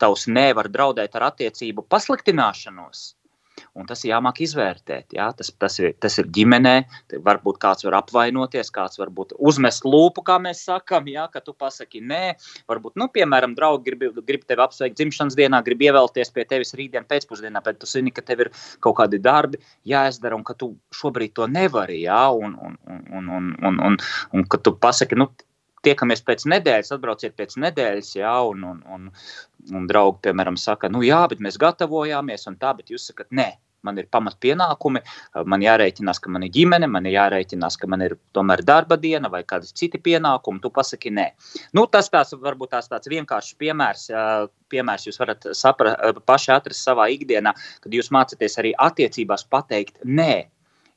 tavs 0.00 0.26
nevar 0.30 0.70
draudēt 0.72 1.14
ar 1.18 1.28
attiecību 1.32 1.84
pasliktināšanos. 1.90 3.10
Un 3.74 3.86
tas 3.88 4.02
ir 4.04 4.12
jāmāk 4.12 4.40
izvērtēt. 4.44 5.14
Jā? 5.16 5.28
Tas, 5.36 5.50
tas, 5.58 5.78
ir, 5.82 5.94
tas 6.02 6.18
ir 6.20 6.28
ģimenē. 6.34 6.74
Varbūt 7.26 7.60
kāds 7.62 7.86
var 7.86 7.98
apvainoties, 8.00 8.72
kāds 8.74 9.00
var 9.00 9.12
uzmest 9.38 9.86
lūpu, 9.86 10.24
kā 10.26 10.38
mēs 10.42 10.64
sakām, 10.68 11.08
ka 11.32 11.42
tu 11.44 11.54
pasaki 11.54 12.02
nē. 12.02 12.34
Varbūt, 12.70 12.96
nu, 13.00 13.08
piemēram, 13.14 13.54
draugi 13.58 13.90
grib, 13.90 14.20
grib 14.26 14.44
tevi 14.48 14.64
apsveikt 14.64 14.98
dzimšanas 14.98 15.38
dienā, 15.38 15.62
grib 15.66 15.82
ievēlties 15.86 16.32
pie 16.34 16.46
tevis 16.48 16.74
rītdien 16.78 17.06
pēcpusdienā, 17.10 17.62
bet 17.64 17.80
tu 17.82 17.90
zini, 17.90 18.14
ka 18.14 18.24
tev 18.26 18.46
ir 18.46 18.52
kaut 18.84 18.98
kādi 19.00 19.20
darbi 19.22 19.60
jāizdara 19.88 20.38
un 20.38 20.44
ka 20.46 20.56
tu 20.58 20.74
šobrīd 20.94 21.34
to 21.38 21.48
nevari. 21.50 22.02
Jā? 22.06 22.26
Un, 22.34 22.56
un, 22.58 22.78
un, 22.86 23.02
un, 23.18 23.32
un, 23.38 23.50
un, 23.70 23.82
un, 23.90 23.98
un 24.32 24.48
ka 24.48 24.62
tu 24.62 24.74
pasaki, 24.80 25.18
nu, 25.18 25.30
tiekamies 25.84 26.22
pēc 26.24 26.46
nedēļas, 26.50 26.92
atbrauciet 26.96 27.36
pēc 27.38 27.58
nedēļas, 27.60 28.14
jā, 28.18 28.34
un, 28.48 28.64
un, 28.70 28.80
un, 28.94 29.10
un 29.72 29.86
draugi, 29.88 30.24
piemēram, 30.28 30.58
saka, 30.60 30.90
nu 30.92 31.04
jā, 31.06 31.22
bet 31.30 31.42
mēs 31.44 31.60
gatavojāmies, 31.60 32.48
un 32.50 32.58
tā, 32.60 32.74
bet 32.76 32.92
jūs 32.92 33.10
sakat, 33.12 33.30
nē. 33.32 33.52
Man 33.84 33.98
ir 34.00 34.06
pamat 34.08 34.38
pienākumi, 34.40 35.02
man 35.44 35.60
jārēķinās, 35.60 36.16
ka 36.24 36.30
man 36.32 36.46
ir 36.46 36.52
ģimene, 36.54 36.88
man 36.88 37.04
ir 37.04 37.18
jārēķinās, 37.18 37.76
ka 37.76 37.88
man 37.92 38.00
ir 38.06 38.14
tomēr 38.32 38.62
darba 38.64 38.96
diena 38.96 39.28
vai 39.28 39.42
kādi 39.44 39.68
citi 39.76 40.00
pienākumi. 40.00 40.62
Tu 40.64 40.70
pasaki, 40.72 41.12
nē. 41.12 41.26
Nu, 41.76 41.84
tas 41.92 42.08
tās, 42.08 42.32
varbūt 42.46 42.72
tās 42.72 42.88
tāds 42.88 43.12
vienkāršs 43.12 43.58
piemērs, 43.60 44.06
piemērs 44.72 45.04
jūs 45.10 45.20
varat 45.20 45.50
sapra, 45.52 45.92
paši 46.24 46.54
atrast 46.56 46.80
savā 46.80 47.10
ikdienā, 47.12 47.52
kad 47.84 48.00
jūs 48.00 48.08
mācāties 48.16 48.56
arī 48.62 48.72
attiecībās 48.88 49.44
pateikt 49.52 50.00
nē, 50.08 50.46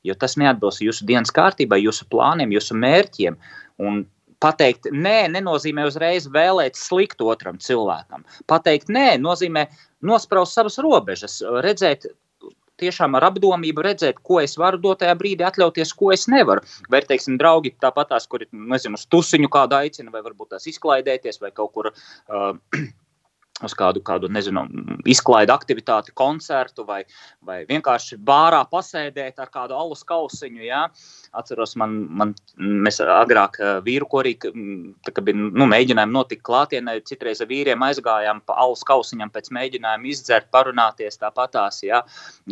jo 0.08 0.16
tas 0.16 0.38
neatbilst 0.40 0.80
jūsu 0.80 1.04
dienas 1.12 1.34
kārtībai, 1.36 1.82
jūsu 1.84 2.08
plāniem, 2.08 2.56
jūsu 2.56 2.78
mērķiem. 2.78 3.36
Un 3.84 4.06
Pateikt 4.42 4.86
nē, 4.94 5.28
nenozīmē 5.34 5.88
uzreiz 5.88 6.28
vēlēt 6.30 6.78
sliktu 6.78 7.26
otram 7.32 7.58
cilvēkam. 7.62 8.22
Pateikt 8.50 8.92
nē, 8.94 9.16
nozīmē 9.22 9.66
nospraust 10.06 10.54
savas 10.54 10.78
robežas, 10.82 11.40
redzēt 11.64 12.06
tiešām 12.78 13.16
ar 13.18 13.28
apdomību 13.32 13.82
redzēt, 13.84 14.20
ko 14.22 14.38
es 14.42 14.54
varu 14.60 14.80
dotajā 14.82 15.16
brīdī 15.18 15.46
atļauties, 15.48 15.92
ko 15.98 16.12
es 16.14 16.28
nevaru. 16.30 16.62
Vai, 16.92 17.02
teiksim, 17.08 17.38
draugi 17.40 17.74
tāpat 17.82 18.12
tās, 18.14 18.28
kuri, 18.30 18.48
nezinu, 18.52 18.98
uz 19.00 19.08
tusiņu 19.10 19.50
kādu 19.54 19.80
aicina, 19.80 20.14
vai 20.14 20.22
varbūt 20.26 20.54
tās 20.54 20.68
izklaidēties, 20.70 21.42
vai 21.42 21.50
kaut 21.54 21.74
kur. 21.74 21.90
Uh, 22.30 22.54
uz 23.64 23.74
kādu, 23.78 24.02
kādu 24.04 24.28
nezinu, 24.30 24.62
izklaidu 25.08 25.52
aktivitāti, 25.54 26.12
koncertu 26.16 26.84
vai, 26.86 27.00
vai 27.44 27.60
vienkārši 27.68 28.18
bārā 28.22 28.60
pasēdēt 28.70 29.40
ar 29.42 29.50
kādu 29.54 29.76
alus 29.78 30.04
kausiņu. 30.08 30.62
Ja? 30.66 30.84
Atceros, 31.36 31.74
man, 31.80 31.96
man, 32.20 32.34
mēs 32.58 33.00
agrāk 33.02 33.58
eh, 33.60 33.72
vīru 33.86 34.08
korī, 34.10 34.36
bija 34.38 35.36
nu, 35.38 35.68
mēģinājumi 35.70 36.14
notikt 36.14 36.44
klātienē, 36.46 36.98
citreiz 37.08 37.42
ar 37.42 37.50
vīriem 37.50 37.82
aizgājām 37.88 38.42
pa 38.46 38.58
alus 38.62 38.84
kausiņam 38.88 39.32
pēc 39.34 39.50
mēģinājuma 39.54 40.12
izdzert, 40.12 40.50
parunāties 40.54 41.20
tāpatās. 41.20 41.82
Ja? 41.86 42.04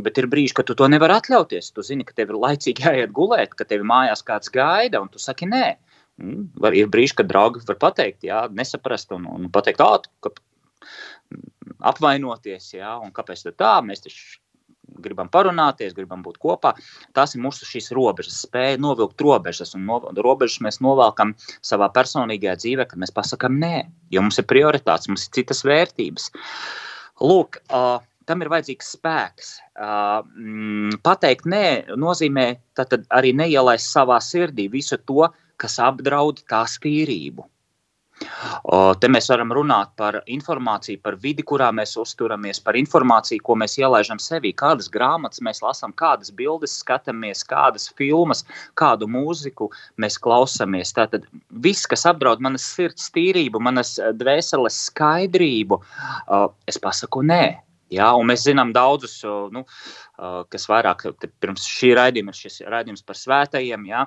Bet 0.03 0.19
ir 0.19 0.31
brīži, 0.33 0.57
kad 0.59 0.71
tu 0.71 0.79
to 0.79 0.91
nevar 0.91 1.19
atļauties. 1.21 1.73
Tu 1.77 1.87
zini, 1.87 2.07
ka 2.07 2.17
tev 2.17 2.35
ir 2.35 2.43
laicīgi 2.43 2.87
jāiet 2.87 3.15
gulēt, 3.15 3.55
ka 3.55 3.69
tevi 3.69 3.87
mājās 3.87 4.25
kāds 4.27 4.53
gaida, 4.53 5.03
un 5.03 5.13
tu 5.13 5.23
saki 5.23 5.49
nē. 5.51 5.77
Mm, 6.17 6.47
var, 6.65 6.73
ir 6.73 6.89
brīži, 6.89 7.19
kad 7.19 7.29
draugi 7.29 7.61
var 7.69 7.77
pateikt, 7.81 8.25
jā, 8.25 8.47
nesaprast 8.57 9.11
un, 9.13 9.27
un 9.29 9.51
pateikt, 9.53 9.83
ka 10.25 10.33
apvainoties, 11.87 12.73
jā, 12.79 12.97
un 13.03 13.13
kāpēc 13.15 13.47
tā, 13.57 13.77
mēs 13.85 14.05
taču 14.05 14.41
gribam 15.03 15.29
parunāties, 15.33 15.95
gribam 15.97 16.23
būt 16.25 16.39
kopā. 16.43 16.73
Tas 17.17 17.35
ir 17.35 17.43
mūsu 17.45 17.67
šīs 17.69 17.91
robežas, 17.97 18.39
spēja 18.47 18.81
novilkt 18.81 19.21
robežas, 19.23 19.75
un 19.77 19.87
no, 19.89 20.01
robežas 20.25 20.61
mēs 20.65 20.81
novelkam 20.85 21.35
savā 21.65 21.89
personīgajā 21.95 22.57
dzīvē, 22.63 22.89
kad 22.91 23.03
mēs 23.03 23.15
pasakām 23.17 23.59
nē, 23.63 23.87
jo 24.15 24.25
mums 24.25 24.41
ir 24.41 24.49
prioritātes, 24.51 25.11
mums 25.11 25.27
ir 25.27 25.35
citas 25.41 25.65
vērtības. 25.67 26.31
Lūk, 27.27 27.61
uh, 27.75 27.99
tam 28.29 28.45
ir 28.45 28.53
vajadzīgs 28.53 28.93
spēks. 28.97 29.51
Uh, 29.75 30.97
pateikt 31.07 31.49
nē, 31.51 31.97
nozīmē 31.99 32.47
arī 33.17 33.35
neielaist 33.37 33.91
savā 33.93 34.21
sirdī 34.23 34.71
visu 34.73 35.01
to, 35.09 35.29
kas 35.61 35.79
apdraud 35.83 36.43
tās 36.51 36.77
tīrību. 36.83 37.47
Te 38.17 39.09
mēs 39.13 39.27
varam 39.29 39.51
runāt 39.53 39.91
par 40.01 40.17
informāciju, 40.33 41.03
par 41.05 41.19
vidi, 41.21 41.45
kurā 41.45 41.69
mēs 41.77 41.93
uzturamies, 42.01 42.63
par 42.65 42.79
informāciju, 42.81 43.43
ko 43.45 43.57
mēs 43.61 43.77
ielaidām 43.77 44.21
sevī, 44.23 44.55
kādas 44.57 44.89
grāmatas 44.93 45.43
mēs 45.45 45.61
lasām, 45.65 45.93
kādas 45.93 46.33
bildes 46.33 46.79
skatāmies, 46.81 47.45
kādas 47.45 47.91
filmas, 47.99 48.43
kādu 48.81 49.11
mūziku 49.13 49.69
mēs 50.01 50.17
klausāmies. 50.23 50.95
Tātad 50.97 51.29
viss, 51.51 51.85
kas 51.91 52.07
apdraud 52.09 52.41
manas 52.41 52.65
sirds 52.65 53.11
tīrību, 53.13 53.61
manas 53.61 53.99
dvēseles 54.17 54.81
skaidrību, 54.89 55.83
es 56.67 56.81
pasaku 56.81 57.25
nē. 57.29 57.45
Ja, 57.93 58.09
mēs 58.19 58.43
zinām 58.43 58.73
daudzus, 58.75 59.21
nu, 59.55 59.63
kas 60.51 60.65
vairāk 60.67 61.05
pirms 61.39 61.69
šī 61.71 61.93
raidījuma 61.95 62.33
šis 62.35 62.65
raidījums 62.67 63.05
par 63.07 63.15
svētajiem, 63.15 63.85
ja, 63.87 64.01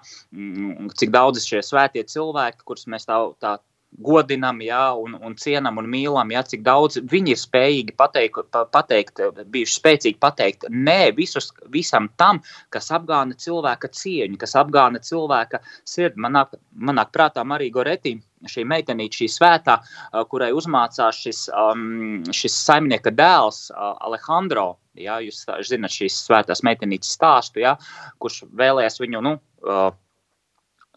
cik 0.99 1.13
daudz 1.15 1.45
šie 1.45 1.61
svētie 1.63 2.03
cilvēki, 2.03 2.65
kurus 2.67 2.89
mēs 2.91 3.07
tā, 3.07 3.21
tā 3.39 3.55
godinam, 3.97 4.61
jā, 4.63 4.83
un, 4.95 5.15
un 5.25 5.35
cienam 5.39 5.79
un 5.81 5.89
mīlam, 5.89 6.31
jā, 6.33 6.43
cik 6.51 6.61
daudz 6.65 6.99
viņi 7.09 7.33
ir 7.33 7.39
spējīgi 7.41 7.95
pateikt, 7.99 8.57
pateikt 8.73 9.21
bijuši 9.51 9.75
spēcīgi 9.75 10.19
pateikt 10.21 10.67
nē 10.69 11.11
visus, 11.17 11.49
visam 11.73 12.09
tam, 12.19 12.41
kas 12.73 12.91
apgāna 12.95 13.37
cilvēka 13.39 13.91
cieņu, 13.91 14.37
kas 14.39 14.55
apgāna 14.59 15.01
cilvēka 15.03 15.61
sirdi. 15.87 16.21
Manāk, 16.21 16.55
manāk 16.75 17.11
prātā 17.15 17.43
Marija 17.47 17.75
Goretī, 17.75 18.15
šī 18.47 18.63
meitenīte, 18.69 19.23
šī 19.23 19.29
svētā, 19.35 19.79
kurai 20.31 20.51
uzmācās 20.55 21.23
šis, 21.25 21.47
um, 21.51 22.21
šis 22.35 22.55
saimnieka 22.65 23.11
dēls 23.15 23.67
uh, 23.73 23.95
Alejandro. 24.07 24.77
Jā, 24.99 25.19
jūs 25.23 25.45
zināt 25.67 25.95
šīs 25.95 26.17
svētās 26.27 26.63
meitenītes 26.67 27.13
stāstu, 27.15 27.63
jā, 27.63 27.75
kurš 28.19 28.43
vēlējās 28.59 28.99
viņu, 28.99 29.21
nu, 29.23 29.37
uh, 29.63 29.89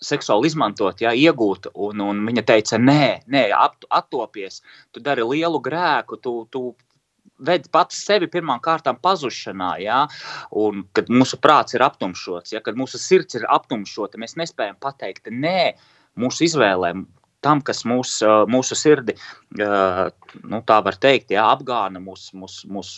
seksuāli 0.04 0.50
izmantot, 0.50 1.00
ja, 1.04 1.12
iegūt. 1.16 1.70
Un, 1.74 2.02
un 2.04 2.22
viņa 2.28 2.44
teica, 2.48 2.78
nē, 2.78 3.24
nē 3.32 3.44
attopies, 3.54 4.62
tu 4.92 5.02
dari 5.04 5.24
lielu 5.26 5.60
grēku, 5.62 6.18
tu, 6.22 6.34
tu 6.52 6.72
ved 7.42 7.66
pats 7.74 7.98
sevi 8.06 8.28
pirmām 8.30 8.60
kārtām 8.62 8.98
pazušanā, 9.02 9.72
ja, 9.82 10.02
un 10.64 10.84
kad 10.96 11.10
mūsu 11.10 11.38
prāts 11.42 11.76
ir 11.76 11.84
aptumšots, 11.86 12.54
ja, 12.54 12.62
kad 12.64 12.78
mūsu 12.78 13.00
sirds 13.02 13.38
ir 13.38 13.48
aptumšota, 13.50 14.20
mēs 14.20 14.36
nespējam 14.38 14.78
pateikt 14.82 15.30
nē 15.32 15.72
mūsu 16.18 16.46
izvēlēm, 16.46 17.06
tam, 17.44 17.62
kas 17.64 17.82
mūs, 17.88 18.18
mūsu 18.50 18.78
sirdi, 18.78 19.16
nu, 19.58 20.60
tā 20.68 20.78
var 20.86 20.98
teikt, 21.02 21.32
jā, 21.34 21.44
apgāna 21.54 22.02
mūsu 22.02 22.38
mūs, 22.38 22.60
mūs, 22.70 22.94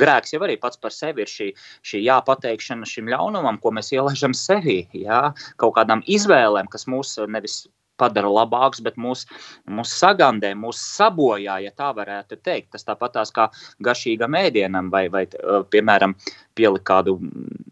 grēks. 0.00 0.34
Jau 0.34 0.42
arī 0.46 0.56
pats 0.60 0.80
par 0.80 0.94
sevi 0.94 1.24
ir 1.24 1.30
šī, 1.30 1.50
šī 1.86 2.02
jāpateikšana 2.06 2.88
šim 2.88 3.10
ļaunumam, 3.12 3.60
ko 3.62 3.74
mēs 3.76 3.92
ielaižam 3.94 4.36
sevī, 4.36 4.82
jā, 4.96 5.28
kaut 5.62 5.76
kādām 5.78 6.04
izvēlēm, 6.10 6.70
kas 6.72 6.88
mūs 6.90 7.18
nevis 7.28 7.62
padara 8.02 8.30
labāks, 8.32 8.82
bet 8.84 8.98
mūs, 9.00 9.24
mūs 9.70 9.94
sagandē, 10.02 10.52
mūs 10.58 10.82
sabojā, 10.98 11.60
ja 11.64 11.72
tā 11.78 11.92
varētu 11.96 12.40
teikt. 12.42 12.72
Tas 12.74 12.86
tāpat 12.88 13.16
tās 13.18 13.32
kā 13.34 13.48
garšīgam 13.84 14.36
ēdienam 14.42 14.90
vai, 14.92 15.06
vai 15.12 15.24
piemēram, 15.72 16.16
pielikt 16.58 16.86
kādu 16.88 17.16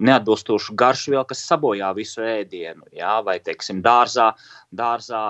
neatbilstošu 0.01 0.77
garšvielu, 0.81 1.25
kas 1.29 1.45
sabojā 1.49 1.91
visu 1.97 2.25
ēdienu. 2.25 2.87
Jā, 2.97 3.19
vai, 3.27 3.39
teiksim, 3.45 3.83
dārzā, 3.85 4.31
dārzā, 4.73 5.25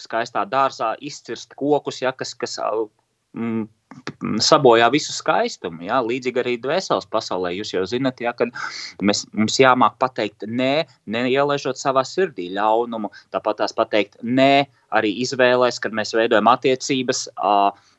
skaistā 0.00 0.44
dārzā 0.50 0.94
izcirst 1.00 1.56
kokus, 1.58 2.02
ja, 2.04 2.12
kas, 2.12 2.34
kas 2.38 2.58
mm, 2.60 3.68
sabojā 4.42 4.88
visu 4.92 5.12
skaistumu. 5.14 5.84
Jā, 5.88 6.00
līdzīgi 6.04 6.40
arī 6.42 6.54
dvēseles 6.62 7.06
pasaulē. 7.12 7.52
Jūs 7.56 7.74
jau 7.74 7.84
zinat, 7.88 8.22
jā, 8.22 8.32
ka 8.36 8.48
mēs, 9.04 9.24
mums 9.36 9.58
jāmāk 9.60 9.98
pateikt 10.02 10.46
nē, 10.48 10.86
neielaižot 11.10 11.80
savā 11.80 12.04
sirdī 12.08 12.48
ļaunumu. 12.54 13.12
Tāpat 13.34 13.62
tās 13.62 13.76
pateikt 13.76 14.18
nē, 14.22 14.66
arī 14.94 15.12
izvēlēs, 15.24 15.80
kad 15.82 15.94
mēs 15.96 16.14
veidojam 16.16 16.50
attiecības, 16.52 17.26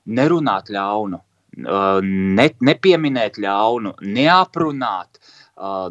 nerunāt 0.05 0.71
ļaunu, 0.73 1.21
ne, 1.61 2.49
nepieminēt 2.69 3.39
ļaunu, 3.41 3.95
neaprunāt, 4.01 5.19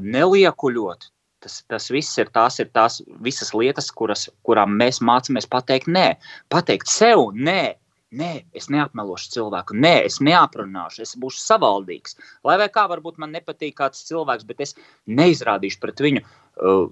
neliekuļot. 0.05 1.11
Tas, 1.45 1.59
tas 1.69 1.91
viss 1.93 2.17
ir 2.17 2.31
tās, 2.33 2.57
ir 2.63 2.71
tās 2.73 3.03
visas 3.21 3.51
lietas, 3.53 3.91
kuras, 3.93 4.31
kurām 4.49 4.79
mēs 4.81 5.03
mācāmies 5.05 5.45
pateikt 5.53 5.91
nē. 5.93 6.15
Pateikt 6.49 6.89
sev 6.89 7.35
nē. 7.37 7.75
Nē, 8.15 8.31
es 8.55 8.69
neapmelošu 8.71 9.33
cilvēku, 9.35 9.75
nē, 9.75 9.95
es 10.09 10.21
neaprunāšu, 10.23 11.03
es 11.03 11.17
būšu 11.19 11.41
savaldīgs. 11.43 12.19
Lai 12.47 12.59
vai 12.61 12.69
kā 12.73 12.87
varbūt 12.91 13.19
man 13.23 13.35
nepatīk 13.35 13.75
kāds 13.81 14.05
cilvēks, 14.11 14.47
bet 14.47 14.63
es 14.63 14.77
neizrādīšu 15.11 15.81
pret 15.83 16.03
viņu 16.05 16.23
uh, 16.23 16.87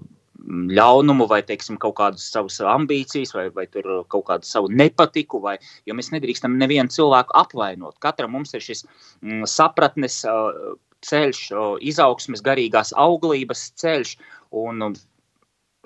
ļaunumu, 0.77 1.27
vai 1.29 1.41
teiksim, 1.47 1.77
kaut 1.79 1.95
kādas 1.99 2.25
savas 2.33 2.59
ambīcijas, 2.73 3.33
vai, 3.35 3.47
vai 3.55 3.67
kaut 3.71 4.25
kādu 4.27 4.47
savu 4.47 4.71
nepatiku, 4.71 5.39
vai, 5.43 5.57
jo 5.87 5.95
mēs 5.95 6.11
nedrīkstam 6.13 6.57
nevienu 6.59 6.91
cilvēku 6.91 7.35
apvainot. 7.39 7.99
Katram 8.03 8.33
mums 8.35 8.53
ir 8.53 8.65
šis 8.65 8.83
mm, 8.85 9.45
sapratnes 9.49 10.19
uh, 10.27 10.75
ceļš, 11.05 11.43
uh, 11.53 11.73
izaugsmes, 11.79 12.43
garīgās 12.43 12.93
auglības 13.05 13.69
ceļš. 13.79 14.17
Un, 14.63 14.89
um, 14.89 14.97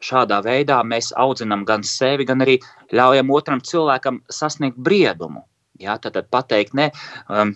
Šādā 0.03 0.41
veidā 0.45 0.83
mēs 0.85 1.09
audzinām 1.17 1.63
gan 1.65 1.83
sevi, 1.83 2.25
gan 2.29 2.45
arī 2.45 2.59
ļaujam 2.93 3.31
otram 3.33 3.61
cilvēkam 3.65 4.21
sasniegt 4.29 4.77
briedumu. 4.77 5.45
Jā, 5.81 5.97
tad, 6.01 6.15
tad 6.17 6.29
pateikt, 6.33 6.73
ne, 6.77 6.91
um, 7.29 7.53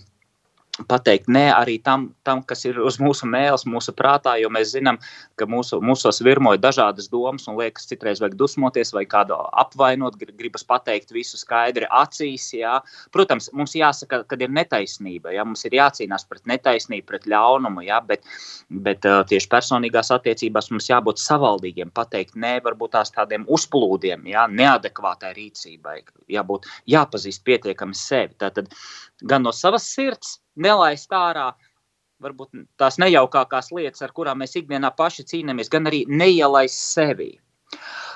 pateikt 0.88 1.30
nē 1.32 1.48
arī 1.54 1.78
tam, 1.84 2.10
tam, 2.28 2.42
kas 2.48 2.66
ir 2.66 2.80
uz 2.82 2.98
mūsu 3.02 3.28
mēles, 3.30 3.66
mūsu 3.70 3.94
prātā, 3.98 4.36
jo 4.42 4.50
mēs 4.54 4.74
zinām, 4.76 5.00
ka 5.40 5.48
mūsu, 5.50 5.82
mūsos 5.84 6.22
virmoja 6.26 6.62
dažādas 6.62 7.10
domas 7.12 7.48
un 7.50 7.60
liekas, 7.60 7.88
citreiz 7.90 8.22
vajag 8.24 8.38
dusmoties 8.40 8.94
vai 8.96 9.06
kādu 9.10 9.38
apvainot, 9.64 10.18
gribas 10.20 10.66
pateikt 10.68 11.14
visu 11.16 11.40
skaidri 11.40 11.88
acīs. 11.90 12.50
Jā. 12.56 12.80
Protams, 13.14 13.52
mums 13.58 13.76
jāsaka, 13.78 14.24
ka 14.28 14.40
ir 14.40 14.52
netaisnība, 14.54 15.34
jā. 15.36 15.46
mums 15.48 15.66
ir 15.68 15.78
jācīnās 15.80 16.28
pret 16.30 16.46
netaisnību, 16.50 17.08
pret 17.08 17.28
ļaunumu, 17.32 17.86
jā, 17.88 18.02
bet, 18.08 18.26
bet 18.70 19.06
tieši 19.06 19.50
personīgās 19.52 20.12
attiecībās 20.16 20.72
mums 20.74 20.90
jābūt 20.92 21.22
savaldīgiem, 21.22 21.94
pateikt 21.96 22.38
nē, 22.40 22.58
varbūt 22.66 22.96
tās 22.98 23.14
tādiem 23.16 23.46
uzplūdiem, 23.52 24.28
jā, 24.32 24.48
neadekvātai 24.52 25.34
rīcībai, 25.38 26.02
jābūt 26.32 26.68
jāpazīst 26.92 27.44
pietiekami 27.48 27.98
sevi. 27.98 28.38
Tātad 28.42 28.72
gan 29.22 29.46
no 29.46 29.54
savas 29.56 29.88
sirds, 29.92 30.41
nelaist 30.55 31.12
ārā 31.15 31.51
varbūt 32.22 32.65
tās 32.77 33.00
nejaukākās 33.01 33.72
lietas, 33.74 34.03
ar 34.05 34.13
kurām 34.15 34.41
mēs 34.43 34.55
ikdienā 34.60 34.91
paši 34.98 35.25
cīnāmies, 35.31 35.72
gan 35.72 35.89
arī 35.89 36.03
neielaist 36.10 36.93
sevi. 36.93 37.34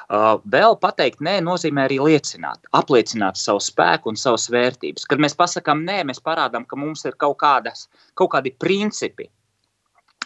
Uh, 0.05 0.35
vēl 0.53 0.75
pateikt, 0.77 1.23
nē, 1.25 1.39
nozīmē 1.41 1.87
arī 1.87 1.97
liecināt, 1.97 2.67
apliecināt 2.77 3.39
savu 3.41 3.63
spēku 3.63 4.11
un 4.11 4.19
savas 4.21 4.45
vērtības. 4.53 5.07
Kad 5.09 5.23
mēs 5.23 5.33
pasakām 5.37 5.81
nē, 5.87 6.03
mēs 6.11 6.21
parādām, 6.21 6.67
ka 6.69 6.77
mums 6.77 7.01
ir 7.09 7.17
kaut, 7.17 7.39
kādas, 7.41 7.87
kaut 8.13 8.35
kādi 8.35 8.51
principi, 8.53 9.25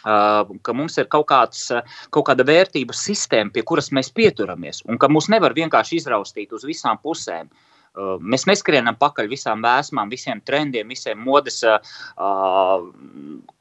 uh, 0.04 0.44
ka 0.66 0.76
mums 0.76 1.00
ir 1.00 1.08
kaut, 1.08 1.30
kāds, 1.32 1.70
kaut 2.12 2.28
kāda 2.28 2.44
vērtību 2.44 2.92
sistēma, 2.92 3.54
pie 3.54 3.64
kuras 3.64 3.88
mēs 3.96 4.12
pieturamies, 4.12 4.84
un 4.84 5.00
ka 5.00 5.08
mūs 5.08 5.30
nevar 5.32 5.56
vienkārši 5.56 6.02
izraustīt 6.02 6.52
uz 6.52 6.68
visām 6.68 7.00
pusēm. 7.00 7.48
Uh, 7.48 7.69
Mēs 7.98 8.46
neskrienam 8.46 8.94
pakaļ 9.00 9.26
visām 9.32 9.64
vēsmām, 9.64 10.12
visiem 10.12 10.38
trendiem, 10.46 10.92
visiem 10.94 11.18
modes 11.26 11.58
uh, 11.66 11.80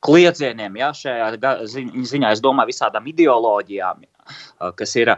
kliedzieniem. 0.05 0.77
Ja, 0.77 0.91
šajā 0.93 1.31
ziņā 1.65 2.35
es 2.35 2.43
domāju 2.45 2.69
visādām 2.69 3.09
ideoloģijām, 3.09 4.05
uh, 4.05 4.69
kas 4.77 4.95
ir 5.01 5.15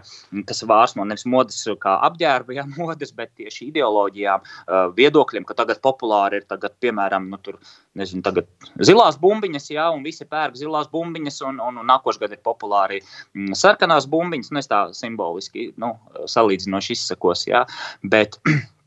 kas 0.47 0.63
vārsmo 0.63 1.03
nevis 1.03 1.27
modes 1.27 1.59
kā 1.83 1.97
apģērba, 2.07 2.55
ja, 2.55 2.65
modes, 2.79 3.11
bet 3.11 3.35
tieši 3.35 3.67
ideoloģijām, 3.73 4.47
uh, 4.47 4.81
viedokļiem, 4.95 5.43
ka 5.43 5.59
tagad 5.59 5.83
populāri 5.83 6.39
ir, 6.39 6.47
tagad, 6.47 6.79
piemēram, 6.79 7.27
nu, 7.35 7.43
tur, 7.43 7.59
nezinu, 7.99 8.23
tagad 8.23 8.47
zilās 8.79 9.19
bumbiņas, 9.19 9.71
ja, 9.75 9.91
un 9.91 10.07
visi 10.07 10.23
pērk 10.23 10.55
zilās 10.55 10.87
bumbiņas, 10.93 11.43
un, 11.51 11.59
un, 11.59 11.83
un 11.83 11.91
nākošais 11.91 12.23
gads 12.23 12.39
ir 12.39 12.45
populāri 12.47 13.03
mm, 13.03 13.59
sarkanās 13.59 14.07
bumbiņas, 14.07 14.55
nu, 14.55 14.63
es 14.63 14.71
tā 14.71 14.85
simboliski, 14.95 15.73
nu, 15.83 15.97
salīdzinoši 16.31 16.95
izsakos, 16.95 17.49
ja, 17.51 17.67
bet 18.07 18.39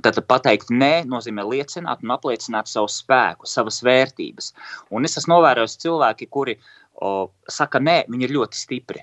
Tad 0.00 0.16
pateikt 0.24 0.70
nē, 0.72 1.04
nozīmē 1.04 1.44
liecināt 1.44 2.00
un 2.04 2.14
apliecināt 2.14 2.70
savu 2.70 2.88
spēku, 2.88 3.48
savas 3.48 3.82
vērtības. 3.84 4.52
Un 4.90 5.04
es 5.04 5.18
esmu 5.20 5.36
novērojis 5.36 5.76
cilvēki, 5.84 6.30
kuri 6.32 6.56
o, 6.96 7.28
saka 7.48 7.80
nē, 7.82 7.98
viņi 8.08 8.28
ir 8.28 8.36
ļoti 8.38 8.60
stipri. 8.60 9.02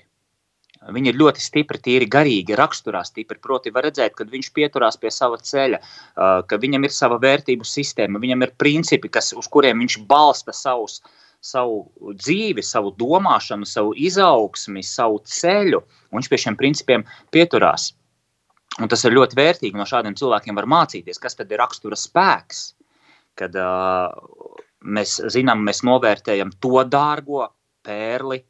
Viņi 0.80 1.12
ir 1.12 1.18
ļoti 1.20 1.42
stipri, 1.44 1.78
tīri 1.84 2.06
garīgi, 2.08 2.56
raksturā 2.56 3.02
stipri. 3.04 3.36
Proti, 3.38 3.70
var 3.70 3.84
redzēt, 3.84 4.14
ka 4.16 4.24
viņš 4.24 4.48
pieturās 4.56 4.96
pie 4.96 5.12
sava 5.12 5.36
ceļa, 5.36 5.78
ka 6.48 6.58
viņam 6.62 6.88
ir 6.88 6.94
sava 6.96 7.18
vērtību 7.20 7.68
sistēma, 7.68 8.22
viņam 8.22 8.46
ir 8.46 8.54
principi, 8.58 9.12
kas, 9.12 9.34
uz 9.36 9.48
kuriem 9.52 9.84
viņš 9.84 9.98
balsta 10.08 10.56
savus, 10.56 11.02
savu 11.44 11.84
dzīvi, 12.16 12.64
savu 12.64 12.94
domāšanu, 12.96 13.68
savu 13.68 13.92
izaugsmi, 14.08 14.82
savu 14.84 15.20
ceļu. 15.28 15.84
Viņš 16.16 16.32
pie 16.32 16.40
šiem 16.46 16.56
principiem 16.56 17.04
pieturās. 17.30 17.90
Un 18.80 18.88
tas 18.88 19.02
ir 19.04 19.16
ļoti 19.16 19.36
vērtīgi. 19.38 19.76
No 19.76 19.86
šādiem 19.88 20.16
cilvēkiem 20.18 20.56
var 20.56 20.68
mācīties, 20.70 21.20
kas 21.20 21.36
tad 21.38 21.50
ir 21.52 21.60
rakstura 21.60 21.98
spēks. 21.98 22.62
Kad 23.38 23.56
uh, 23.60 24.08
mēs 24.84 25.18
zinām, 25.32 25.62
mēs 25.66 25.82
novērtējam 25.86 26.52
to 26.60 26.80
dārgo 26.88 27.44
pērli, 27.86 28.40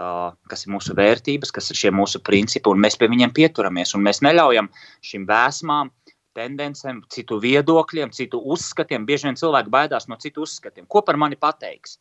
uh, 0.00 0.32
kas 0.50 0.66
ir 0.66 0.72
mūsu 0.74 0.96
vērtības, 0.96 1.52
kas 1.54 1.70
ir 1.72 1.80
šie 1.82 1.92
mūsu 1.94 2.22
principi, 2.24 2.72
un 2.72 2.80
mēs 2.82 2.98
pie 3.00 3.10
viņiem 3.12 3.34
pieturamies. 3.36 3.94
Mēs 4.00 4.22
neļaujam 4.24 4.70
šīm 5.04 5.28
vēsmām, 5.28 5.92
tendencēm, 6.36 7.04
citu 7.12 7.38
viedokļiem, 7.40 8.12
citu 8.16 8.40
uzskatiem. 8.54 9.06
Bieži 9.08 9.30
vien 9.30 9.38
cilvēki 9.40 9.72
baidās 9.72 10.08
no 10.10 10.18
citu 10.20 10.44
uzskatiem. 10.44 10.88
Ko 10.88 11.04
par 11.06 11.16
mani 11.20 11.38
pateiks? 11.40 11.96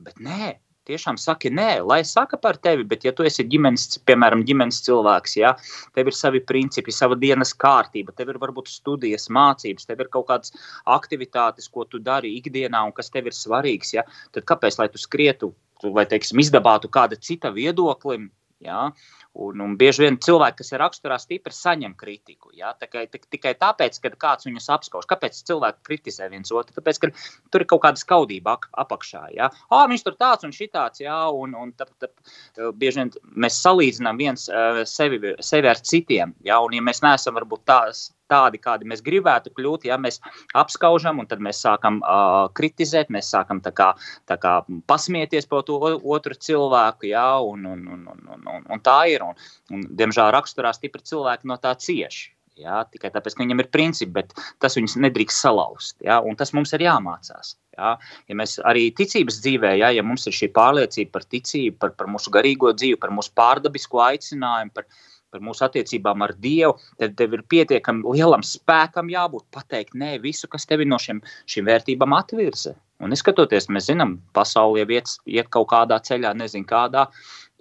Bet 0.00 0.20
nē, 0.20 0.56
tiešām 0.90 1.18
saki 1.20 1.52
nē, 1.54 1.70
lai 1.86 2.00
saka 2.06 2.38
par 2.40 2.58
tevi, 2.62 2.84
bet 2.90 3.06
ja 3.06 3.14
tu 3.16 3.26
esi 3.26 3.46
ģimenes, 3.52 4.00
piemēram, 4.08 4.44
ģimenes 4.48 4.82
cilvēks, 4.86 5.36
ja, 5.40 5.54
tev 5.96 6.10
ir 6.10 6.18
savi 6.18 6.42
principi, 6.52 6.94
sava 6.94 7.18
dienas 7.20 7.54
kārtība, 7.64 8.14
tev 8.16 8.34
ir 8.34 8.40
varbūt 8.42 8.70
studijas, 8.72 9.28
mācības, 9.32 9.88
tev 9.88 10.04
ir 10.04 10.12
kaut 10.12 10.28
kādas 10.30 10.54
aktivitātes, 10.98 11.70
ko 11.72 11.86
tu 11.86 12.02
dari 12.02 12.34
ikdienā 12.40 12.84
un 12.88 12.94
kas 12.96 13.12
tev 13.14 13.30
ir 13.30 13.36
svarīgs, 13.36 13.94
ja, 13.96 14.06
tad 14.34 14.46
kāpēc, 14.50 14.80
lai 14.82 14.90
tu 14.92 15.00
skrietu 15.00 15.54
vai, 15.88 16.04
teiksim, 16.08 16.40
izdabātu 16.42 16.90
kāda 16.92 17.16
cita 17.16 17.52
viedoklim, 17.54 18.28
Ja? 18.60 18.90
Un, 19.40 19.62
un 19.64 19.76
bieži 19.80 20.04
vien 20.04 20.18
cilvēki, 20.20 20.58
kas 20.60 20.72
ir 20.72 20.82
raksturā 20.82 21.16
stipri, 21.20 21.54
saņem 21.56 21.94
kritiku. 21.98 22.52
Ja? 22.56 22.74
Tikai, 22.78 23.06
tikai 23.10 23.54
tāpēc, 23.60 23.98
ka 24.04 24.12
kāds 24.26 24.48
viņus 24.48 24.68
apskauž. 24.76 25.08
Kāpēc 25.10 25.40
cilvēki 25.48 25.84
kritizē 25.88 26.28
viens 26.32 26.52
otru? 26.52 26.76
Tāpēc, 26.76 27.00
ka 27.00 27.12
tur 27.52 27.64
ir 27.64 27.68
kaut 27.70 27.84
kāda 27.86 28.02
skaudība 28.02 28.58
apakšā. 28.84 29.26
Ja? 29.36 29.50
Ah, 29.72 29.86
viņš 29.90 30.06
tur 30.06 30.18
tāds 30.20 30.48
un 30.48 30.54
šitāds, 30.56 31.02
ja? 31.04 31.22
un, 31.32 31.56
un 31.56 31.72
tā, 31.72 31.88
tā, 32.02 32.12
bieži 32.76 33.02
vien 33.02 33.14
mēs 33.46 33.60
salīdzinām 33.64 34.20
viens 34.20 34.48
sevi, 34.92 35.36
sevi 35.40 35.72
ar 35.72 35.80
citiem. 35.80 36.36
Ja? 36.44 36.60
Un, 36.64 36.76
ja 36.76 36.84
mēs 36.84 37.04
neesam 37.06 37.38
varbūt 37.40 37.64
tās 37.70 38.10
tādi, 38.30 38.60
kādi 38.62 38.88
mēs 38.88 39.04
gribētu 39.06 39.52
kļūt, 39.56 39.86
ja 39.90 39.98
mēs 40.00 40.20
apskaužam, 40.56 41.20
un 41.22 41.28
tad 41.30 41.42
mēs 41.44 41.62
sākam 41.64 42.00
uh, 42.00 42.48
kritizēt, 42.56 43.12
mēs 43.12 43.30
sākam 43.34 43.62
tā 43.64 43.74
kā, 43.76 43.92
tā 44.30 44.38
kā 44.40 44.60
pasmieties 44.90 45.48
par 45.50 45.66
to 45.68 45.78
otru 46.00 46.36
cilvēku, 46.48 47.10
ja, 47.10 47.28
un, 47.44 47.66
un, 47.66 47.86
un, 47.96 48.04
un, 48.14 48.44
un, 48.56 48.68
un 48.70 48.84
tā 48.84 49.00
ir. 49.12 49.24
Un, 49.26 49.40
un, 49.74 49.88
diemžēl 50.00 50.30
raksturā 50.34 50.72
stipri 50.76 51.04
cilvēki 51.06 51.50
no 51.50 51.58
tā 51.60 51.74
cieši. 51.78 52.30
Ja, 52.60 52.82
tikai 52.84 53.08
tāpēc, 53.14 53.34
ka 53.36 53.40
viņam 53.40 53.62
ir 53.62 53.70
principi, 53.72 54.12
bet 54.18 54.34
tas 54.60 54.74
viņus 54.76 54.98
nedrīkst 55.00 55.46
salauzt. 55.46 55.94
Ja, 56.04 56.18
tas 56.36 56.52
mums 56.56 56.74
ir 56.76 56.84
jāmācās. 56.84 57.54
Ja, 57.78 57.94
ja 58.28 58.36
mēs 58.36 58.58
arī 58.68 58.90
ticības 58.96 59.38
dzīvē, 59.40 59.70
ja, 59.80 59.88
ja 59.96 60.04
mums 60.04 60.26
ir 60.28 60.36
šī 60.36 60.50
pārliecība 60.56 61.14
par 61.14 61.24
ticību, 61.32 61.78
par, 61.80 61.94
par 61.96 62.10
mūsu 62.12 62.32
garīgo 62.34 62.74
dzīvi, 62.76 62.98
par 63.00 63.14
mūsu 63.16 63.32
pārdabisko 63.38 64.02
aicinājumu, 64.10 64.74
par, 64.76 64.88
par 65.30 65.42
mūsu 65.44 65.64
attiecībām 65.66 66.24
ar 66.26 66.34
Dievu, 66.42 66.76
tad 67.00 67.16
tev 67.18 67.36
ir 67.36 67.44
pietiekami 67.52 68.14
lielam 68.16 68.44
spēkam 68.46 69.10
jābūt 69.12 69.46
pateikt 69.54 69.96
nē 69.98 70.16
visu, 70.22 70.48
kas 70.50 70.66
tevi 70.68 70.88
no 70.88 70.98
šiem, 71.00 71.22
šīm 71.50 71.68
vērtībām 71.70 72.16
atvirza. 72.18 72.74
Un 73.00 73.14
neskatoties, 73.14 73.70
mēs 73.72 73.86
zinām, 73.88 74.18
pasaulē 74.36 74.84
iet, 74.92 75.14
iet 75.24 75.48
kaut 75.54 75.70
kādā 75.70 75.96
ceļā, 76.04 76.34
nezinu 76.36 76.68
kādā, 76.68 77.06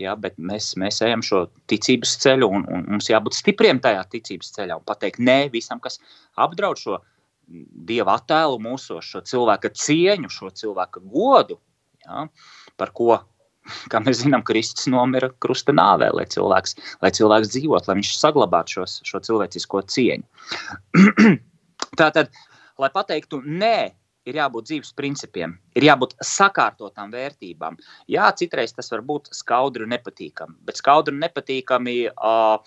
ja, 0.02 0.16
bet 0.20 0.36
mēs, 0.36 0.74
mēs 0.80 1.00
ejam 1.06 1.24
šo 1.26 1.46
ticības 1.72 2.18
ceļu 2.26 2.50
un, 2.58 2.66
un 2.68 2.84
mums 2.96 3.08
jābūt 3.12 3.38
stipriem 3.38 3.80
tajā 3.84 4.04
ticības 4.12 4.52
ceļā 4.58 4.80
un 4.82 4.86
pateikt 4.88 5.22
nē 5.24 5.40
visam, 5.54 5.80
kas 5.84 6.02
apdraud 6.36 6.82
šo 6.82 7.00
Dieva 7.50 8.14
attēlu 8.20 8.60
mūsu, 8.62 9.00
šo 9.02 9.24
cilvēka 9.26 9.72
cieņu, 9.74 10.30
šo 10.30 10.52
cilvēka 10.54 11.02
godu, 11.02 11.56
ja, 12.04 12.28
par 12.78 12.92
ko 12.94 13.16
kā 13.92 14.02
mēs 14.04 14.24
zinām, 14.24 14.44
Kristus 14.48 14.90
nomira 14.92 15.32
krusta 15.44 15.76
nāvē, 15.76 16.12
lai 16.16 16.26
cilvēks, 16.32 16.76
lai 17.04 17.12
cilvēks 17.16 17.54
dzīvotu, 17.54 17.90
lai 17.90 18.00
viņš 18.00 18.12
saglabātu 18.18 18.80
šos, 18.80 19.00
šo 19.08 19.22
cilvēcisko 19.28 19.84
cieņu. 19.96 20.26
Tātad, 22.00 22.32
lai 22.80 22.92
pateiktu, 22.94 23.42
nē, 23.46 23.78
ir 24.30 24.40
jābūt 24.40 24.70
dzīves 24.70 24.94
principiem, 24.98 25.56
ir 25.78 25.88
jābūt 25.88 26.16
sakārtotām 26.26 27.12
vērtībām. 27.14 27.78
Jā, 28.12 28.30
citreiz 28.38 28.74
tas 28.76 28.92
var 28.94 29.04
būt 29.06 29.32
skaudri 29.36 29.86
un 29.86 29.94
nepatīkami, 29.96 30.60
bet 30.68 30.82
skaudri 30.82 31.16
un 31.16 31.24
nepatīkami 31.24 31.96
uh, 32.12 32.60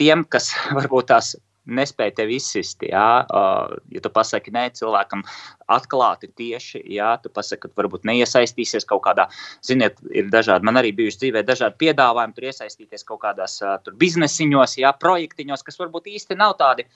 tiem, 0.00 0.26
kas 0.28 0.52
varbūt 0.78 1.10
tās 1.12 1.34
nespēja 1.68 2.14
tevi 2.20 2.38
izsist. 2.40 2.82
Jā, 2.86 3.24
uh, 3.24 3.74
ja 3.92 4.02
tu 4.02 4.10
pasaki 4.12 4.52
nē 4.54 4.68
cilvēkam 4.78 5.22
atklāti 5.70 6.30
tieši, 6.36 6.82
jā, 6.94 7.12
tu 7.22 7.30
pasaki, 7.32 7.68
ka 7.68 7.82
varbūt 7.82 8.06
neiesaistīsies 8.08 8.86
kaut 8.88 9.02
kādā, 9.04 9.28
ziniet, 9.66 10.00
ir 10.14 10.30
dažādi, 10.32 10.66
man 10.66 10.80
arī 10.80 10.92
bijuši 10.96 11.20
dzīvē 11.24 11.44
dažādi 11.46 11.78
piedāvājumi, 11.84 12.36
tur 12.36 12.48
iesaistīties 12.50 13.06
kaut 13.08 13.22
kādās 13.26 13.58
uh, 13.64 13.76
biznesiņos, 14.00 14.78
jā, 14.82 14.94
projektiņos, 15.04 15.64
kas 15.66 15.78
varbūt 15.82 16.10
īsti 16.14 16.38
nav 16.40 16.56
tādi 16.60 16.86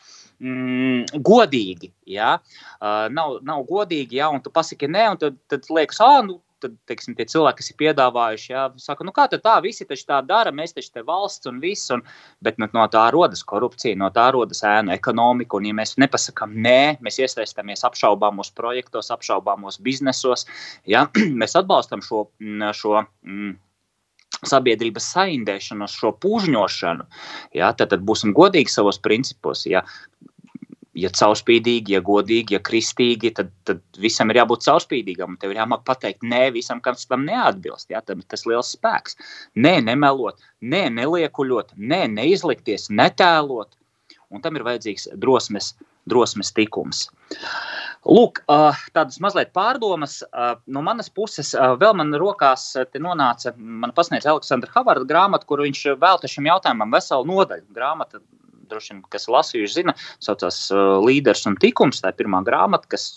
mm, 0.40 1.20
godīgi, 1.24 1.92
jā, 2.16 2.36
uh, 2.40 3.04
nav, 3.14 3.38
nav 3.46 3.66
godīgi, 3.68 4.22
un 4.26 4.42
tu 4.44 4.54
pasaki 4.54 4.90
nē, 4.90 5.06
un 5.14 5.22
tad, 5.22 5.38
tad 5.52 5.70
liekas, 5.70 6.02
ah, 6.04 6.20
nu, 6.26 6.40
tad 6.64 6.76
teiksim, 6.88 7.16
tie 7.18 7.26
cilvēki, 7.30 7.60
kas 7.60 7.70
ir 7.70 7.78
piedāvājuši, 7.82 8.50
jā, 8.52 8.64
saka, 8.82 9.06
nu 9.06 9.14
kā 9.14 9.26
tā, 9.32 9.54
visi 9.64 9.86
taču 9.88 10.06
tā 10.08 10.20
dara, 10.26 10.52
mēs 10.54 10.74
taču 10.76 10.92
te 10.94 11.04
valsts 11.06 11.50
un 11.50 11.60
viss, 11.62 11.92
un, 11.94 12.04
bet 12.44 12.60
nu, 12.60 12.68
no 12.76 12.86
tā 12.92 13.04
rodas 13.14 13.44
korupcija, 13.46 13.98
no 14.00 14.10
tā 14.14 14.30
rodas 14.34 14.64
ēnu 14.66 14.94
ekonomika, 14.94 15.58
un 15.58 15.68
ja 15.70 15.76
mēs 15.76 15.96
nepasakām 16.02 16.56
nē, 16.64 16.78
mēs 17.04 17.20
iesaistāmies 17.22 17.84
apšaubāmos 17.88 18.52
projektos, 18.56 19.12
apšaubāmos 19.14 19.80
biznesos, 19.84 20.48
jā, 20.88 21.06
mēs 21.40 21.56
atbalstam 21.60 22.04
šo, 22.04 22.26
šo 22.74 23.04
mm, 23.04 23.54
sabiedrības 24.44 25.06
saindēšanu, 25.14 25.88
šo 25.90 26.12
pūžņošanu, 26.20 27.08
ja, 27.56 27.72
tad, 27.76 27.92
tad 27.94 28.04
būsim 28.06 28.34
godīgi 28.36 28.72
savos 28.72 28.98
principos. 29.02 29.64
Ja 29.68 29.84
ja 30.98 31.10
caurspīdīgi, 31.14 31.96
ja 31.96 32.00
godīgi, 32.04 32.56
ja 32.56 32.60
kristīgi, 32.64 33.32
tad, 33.36 33.50
tad 33.68 33.82
visam 34.00 34.30
ir 34.30 34.40
jābūt 34.42 34.66
caurspīdīgam. 34.66 35.38
Tev 35.42 35.54
ir 35.54 35.60
jāmāk 35.60 35.84
pateikt, 35.88 36.22
nē, 36.26 36.46
visam, 36.54 36.82
kas 36.84 37.08
tam 37.10 37.26
neatbilst. 37.28 37.90
Jā, 37.92 38.02
tas 38.04 38.44
ir 38.44 38.52
liels 38.52 38.74
spēks. 38.76 39.18
Nē, 39.58 39.78
nemelot, 39.88 40.42
nē, 40.62 40.86
neliekuļot, 41.00 41.74
nē, 41.76 42.04
neizlikties, 42.14 42.90
netēlot. 42.94 43.74
Un 44.34 44.42
tam 44.42 44.56
ir 44.58 44.64
vajadzīgs 44.66 45.10
drosmes, 45.20 45.74
drosmes 46.10 46.50
tikums. 46.54 47.08
Lūk, 48.04 48.42
tādas 48.92 49.16
mazliet 49.24 49.54
pārdomas 49.56 50.18
no 50.66 50.82
manas 50.84 51.08
puses. 51.08 51.54
Vēl 51.54 51.94
man 51.96 52.12
rokās 52.20 52.66
nonāca, 53.00 53.54
man 53.56 53.94
pasniedz 53.96 54.26
Aleksandra 54.28 54.74
Havarda 54.74 55.08
grāmata, 55.08 55.48
kur 55.48 55.62
viņš 55.64 55.86
velta 56.02 56.28
šim 56.30 56.50
jautājumam 56.50 56.92
veselu 56.92 57.30
nodaļu. 57.30 57.64
Grāmata 57.76 58.20
droši 58.70 58.94
vien, 58.94 59.02
kas 59.12 59.28
lasījuši, 59.32 59.74
zina, 59.74 59.94
saucās 60.24 60.64
uh, 60.72 60.96
Līderis 61.04 61.46
un 61.50 61.58
Tikums. 61.60 62.02
Tā 62.02 62.12
ir 62.12 62.18
pirmā 62.20 62.42
grāmata, 62.46 62.90
kas 62.96 63.08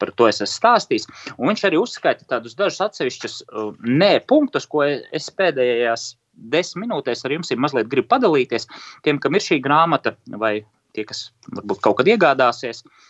par 0.00 0.12
to 0.18 0.28
es 0.28 0.42
esmu 0.42 0.52
stāstījis. 0.52 1.08
Un 1.36 1.52
viņš 1.52 1.64
arī 1.68 1.80
uzskaita 1.80 2.28
tādus 2.30 2.56
dažus 2.58 2.82
atsevišķus 2.88 3.40
uh, 3.46 3.72
nē 3.86 4.12
punktus, 4.30 4.68
ko 4.70 4.84
es 4.86 5.30
pēdējās 5.38 6.14
desmit 6.34 6.88
minūtēs 6.88 7.24
ar 7.24 7.36
jums 7.36 7.52
mazliet 7.62 7.90
gribu 7.90 8.10
padalīties. 8.10 8.66
Tiem, 9.06 9.20
kam 9.22 9.38
ir 9.38 9.44
šī 9.44 9.60
grāmata, 9.64 10.16
vai 10.40 10.56
tie, 10.94 11.06
kas 11.06 11.28
varbūt 11.54 11.82
kaut 11.84 12.00
kad 12.00 12.10
iegādāsies, 12.10 12.82
uh, 12.84 13.04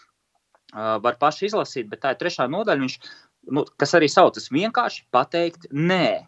var 0.75 1.19
paši 1.21 1.49
izlasīt, 1.49 1.89
bet 1.91 2.03
tā 2.05 2.15
ir 2.15 2.21
trešā 2.21 2.47
nodaļa. 2.51 2.85
Viņš, 2.85 2.99
nu, 3.55 3.65
kas 3.81 3.95
arī 3.97 4.11
saucas 4.11 4.51
vienkārši 4.53 5.07
pateikt 5.15 5.69
nē. 5.73 6.27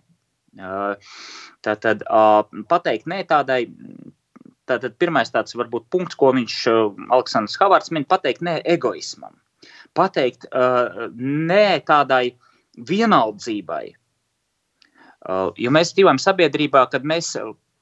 Tātad 1.67 2.05
pateikt 2.71 3.09
nē 3.11 3.19
tādai 3.29 3.67
Tātad 4.67 4.97
pirmais 4.99 5.31
tāds 5.31 5.55
varbūt 5.59 5.87
punkts, 5.95 6.19
ko 6.19 6.33
viņš, 6.37 6.57
uh, 6.73 7.05
Aleksandrs 7.15 7.59
Havārds, 7.61 7.93
min 7.95 8.07
pateikt 8.09 8.43
nē 8.47 8.59
egoismam. 8.77 9.37
Pateikt 9.97 10.49
uh, 10.51 11.07
nē 11.17 11.83
tādai 11.87 12.35
vienaldzībai. 12.89 13.85
Uh, 15.27 15.53
jo 15.59 15.71
mēs 15.75 15.95
dzīvojam 15.95 16.19
sabiedrībā, 16.23 16.85
kad 16.91 17.07
mēs 17.07 17.33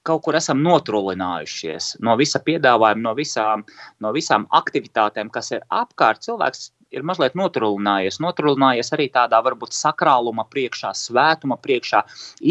kaut 0.04 0.22
kur 0.26 0.36
esam 0.36 0.60
notrulinājušies 0.64 1.94
no 2.04 2.14
visa 2.20 2.40
piedāvājuma, 2.44 3.02
no 3.06 3.14
visām, 3.16 3.64
no 4.04 4.12
visām 4.16 4.44
aktivitātēm, 4.52 5.32
kas 5.32 5.50
ir 5.56 5.64
apkārt. 5.72 6.20
Cilvēks 6.26 6.68
ir 6.94 7.06
mazliet 7.08 7.36
notrulinājies. 7.38 8.20
Notrulinājies 8.22 8.92
arī 8.96 9.08
tādā 9.14 9.40
varbūt 9.44 9.74
sakrāluma 9.76 10.44
priekšā, 10.52 10.92
svētuma 10.98 11.56
priekšā, 11.64 12.04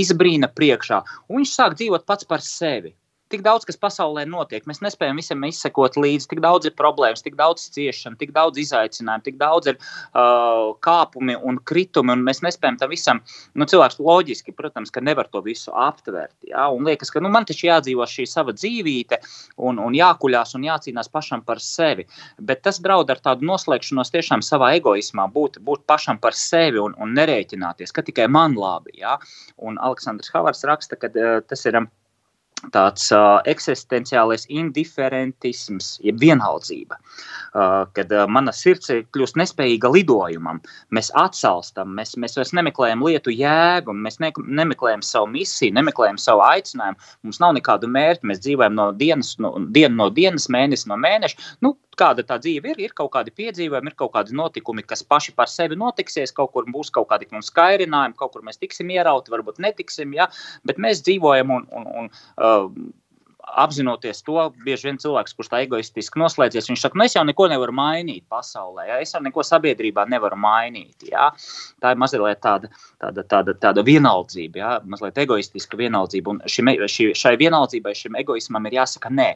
izbrīna 0.03 0.49
priekšā. 0.57 1.03
Un 1.29 1.41
viņš 1.41 1.53
sāk 1.53 1.77
dzīvot 1.79 2.09
pats 2.09 2.27
par 2.29 2.43
sevi 2.45 2.95
tik 3.33 3.43
daudz, 3.45 3.65
kas 3.67 3.79
pasaulē 3.81 4.25
notiek. 4.29 4.65
Mēs 4.69 4.81
nespējam 4.83 5.17
visam 5.19 5.43
izsekot 5.47 5.97
līdzi. 5.97 6.29
Tik 6.33 6.41
daudz 6.43 6.69
ir 6.69 6.75
problēmas, 6.77 7.23
tik 7.25 7.37
daudz 7.39 7.65
ciešanu, 7.73 8.19
tik 8.19 8.33
daudz 8.35 8.61
izaicinājumu, 8.61 9.25
tik 9.25 9.39
daudz 9.41 9.71
ir 9.71 9.79
uh, 9.79 10.73
kāpumi 10.85 11.37
un 11.39 11.57
kritumi. 11.71 12.13
Un 12.13 12.25
mēs 12.27 12.43
nespējam 12.45 12.77
tam 12.81 12.93
visam, 12.93 13.21
nu, 13.57 13.67
cilvēks 13.69 13.99
loģiski, 14.03 14.53
protams, 14.57 14.93
ka 14.93 15.01
nevar 15.03 15.29
to 15.33 15.41
visu 15.45 15.73
aptvert. 15.73 16.35
Ja? 16.49 16.67
Un 16.73 16.85
liekas, 16.89 17.11
ka 17.13 17.23
nu, 17.23 17.31
man 17.33 17.47
taču 17.49 17.67
jādzīvo 17.69 18.05
šī 18.09 18.27
sava 18.29 18.53
dzīvīte 18.57 19.19
un, 19.65 19.81
un 19.81 19.97
jākuļās 19.97 20.53
un 20.59 20.67
jācīnās 20.69 21.11
pašam 21.13 21.45
par 21.47 21.63
sevi. 21.63 22.05
Bet 22.37 22.63
tas 22.67 22.81
draud 22.83 23.09
ar 23.13 23.23
tādu 23.23 23.47
noslēgšanos 23.49 24.13
tiešām 24.13 24.45
savā 24.45 24.73
egoismā, 24.77 25.25
būt, 25.33 25.59
būt 25.65 25.87
pašam 25.89 26.21
par 26.21 26.37
sevi 26.37 26.81
un, 26.83 26.93
un 27.01 27.17
nerēķināties, 27.17 27.95
ka 27.95 28.05
tikai 28.05 28.29
man 28.29 28.57
labi. 28.59 28.99
Ja? 29.01 29.17
Un 29.57 29.81
Aleksandrs 29.81 30.31
Havars 30.35 30.65
raksta, 30.69 30.99
ka 30.99 31.09
uh, 31.09 31.41
tas 31.47 31.65
ir. 31.69 31.81
Um, 31.81 31.91
tāds 32.71 33.09
uh, 33.11 33.41
eksistenciālais 33.49 34.45
indiferentisms, 34.47 35.97
jeb 36.05 36.19
vienaldzība, 36.21 36.97
uh, 36.99 37.83
kad 37.97 38.11
uh, 38.13 38.25
mana 38.29 38.53
sirds 38.55 38.91
ir 38.93 39.03
kļūst 39.15 39.39
nespējīga 39.41 39.91
lidojumam. 39.91 40.61
Mēs 40.95 41.11
atsalstam, 41.19 41.91
mēs, 41.97 42.15
mēs 42.21 42.37
vairs 42.39 42.53
nemeklējam 42.55 43.03
lietu 43.03 43.33
jēgu, 43.33 43.95
mēs 44.05 44.19
ne, 44.23 44.31
nemeklējam 44.61 45.03
savu 45.03 45.31
misiju, 45.33 45.75
nemeklējam 45.75 46.21
savu 46.21 46.45
aicinājumu. 46.47 47.13
Mums 47.27 47.41
nav 47.43 47.55
nekādu 47.59 47.89
mērķu, 47.91 48.29
mēs 48.31 48.43
dzīvojam 48.45 48.77
no 48.79 48.91
dienas, 48.95 49.35
no, 49.43 49.55
dienu 49.75 49.99
no 49.99 50.09
dienas, 50.13 50.47
mēnesi 50.53 50.91
no 50.91 50.99
mēneša. 50.99 51.55
Nu, 51.65 51.75
kāda 51.99 52.23
tā 52.25 52.37
dzīve 52.41 52.73
ir, 52.73 52.81
ir 52.87 52.93
kaut 52.97 53.11
kādi 53.13 53.33
piedzīvojumi, 53.35 53.91
ir 53.91 53.97
kaut 53.99 54.13
kādi 54.15 54.35
notikumi, 54.37 54.85
kas 54.87 55.03
paši 55.05 55.33
par 55.37 55.51
sevi 55.51 55.77
notiksies, 55.79 56.33
kaut 56.35 56.53
kur 56.55 56.67
būs 56.69 56.91
kaut 56.93 57.09
kādi 57.11 57.27
mums 57.33 57.51
skairinājumi, 57.51 58.17
kaut 58.19 58.33
kur 58.33 58.45
mēs 58.45 58.59
tiksim 58.61 58.91
ierauti, 58.93 59.33
varbūt 59.33 59.61
netiksim, 59.63 60.15
ja? 60.17 60.29
bet 60.67 60.81
mēs 60.81 61.03
dzīvojam 61.05 61.53
un, 61.53 61.67
un, 61.75 61.87
un 62.01 62.09
uh, 62.09 62.52
um, 62.53 62.93
apzinoties 63.43 64.23
to, 64.23 64.37
bieži 64.65 64.87
vien 64.87 64.97
cilvēks, 65.01 65.35
kurš 65.37 65.49
tā 65.51 65.61
egoistiski 65.65 66.21
noslēdzies, 66.21 66.69
viņš 66.69 66.85
saka, 66.85 66.99
nu, 66.99 67.05
es 67.07 67.15
jau 67.17 67.25
neko 67.27 67.47
nevaru 67.51 67.75
mainīt 67.75 68.25
pasaulē, 68.31 68.87
ja? 68.89 68.99
es 69.03 69.13
jau 69.13 69.21
neko 69.23 69.43
sabiedrībā 69.45 70.05
nevaru 70.09 70.39
mainīt. 70.39 71.07
Ja? 71.11 71.29
Tā 71.83 71.93
ir 71.93 72.01
mazliet 72.01 72.41
tāda, 72.43 72.71
tāda, 73.01 73.25
tāda, 73.27 73.57
tāda 73.59 73.85
vienaldzība, 73.85 74.63
ja? 74.63 74.73
mazliet 74.87 75.19
egoistiska 75.25 75.79
vienaldzība. 75.79 76.35
Un 76.35 76.41
šim, 76.49 76.73
šī, 76.87 77.11
šai 77.19 77.35
vienaldzībai, 77.41 77.95
šim 77.97 78.19
egoismam 78.23 78.71
ir 78.71 78.81
jāsaka 78.81 79.11
nē. 79.13 79.31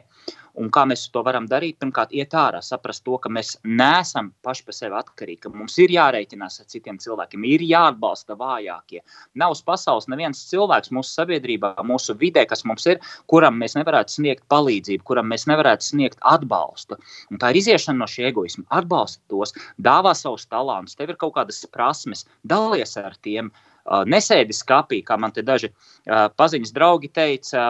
Un 0.58 0.72
kā 0.74 0.82
mēs 0.90 1.04
to 1.14 1.22
varam 1.22 1.46
darīt? 1.46 1.76
Pirmkārt, 1.78 2.10
iet 2.18 2.34
ārā, 2.34 2.58
saprast 2.64 3.04
to, 3.06 3.14
ka 3.22 3.30
mēs 3.30 3.52
neesam 3.62 4.32
paši 4.42 4.64
par 4.66 4.74
sevi 4.74 4.96
atkarīgi, 4.98 5.42
ka 5.44 5.52
mums 5.54 5.76
ir 5.78 5.92
jārēķinās 5.94 6.58
ar 6.62 6.68
citiem 6.72 6.98
cilvēkiem, 7.02 7.44
ir 7.46 7.62
jāatbalsta 7.68 8.34
vājākie. 8.38 9.04
Nav 9.38 9.54
uz 9.54 9.62
pasaules 9.62 10.08
neviens 10.10 10.40
cilvēks 10.50 10.90
mūsu 10.94 11.14
sabiedrībā, 11.20 11.76
mūsu 11.86 12.16
vidē, 12.18 12.42
kas 12.50 12.64
mums 12.66 12.88
ir, 12.90 12.98
kuram 13.30 13.60
mēs 13.62 13.78
nevarētu 13.98 14.14
sniegt 14.14 14.44
palīdzību, 14.52 15.04
kuram 15.04 15.26
mēs 15.32 15.46
nevarētu 15.50 15.82
sniegt 15.84 16.18
atbalstu. 16.22 16.98
Un 17.30 17.38
tā 17.42 17.50
ir 17.50 17.58
iziešana 17.58 17.98
no 17.98 18.06
šī 18.06 18.28
egoisma. 18.30 18.64
Atbalsta 18.70 19.20
tos, 19.28 19.54
dāvā 19.76 20.14
savus 20.14 20.46
talantus, 20.46 20.94
tev 20.94 21.10
ir 21.10 21.18
kaut 21.18 21.34
kādas 21.34 21.66
prasmes, 21.72 22.26
dalies 22.44 22.96
ar 22.96 23.16
tiem. 23.22 23.50
Uh, 23.50 23.67
nesēdi 24.08 24.56
skapī, 24.56 25.00
kā 25.06 25.16
man 25.20 25.32
te 25.34 25.42
daži 25.46 25.70
paziņas 26.08 26.72
draugi 26.74 27.10
teica, 27.12 27.64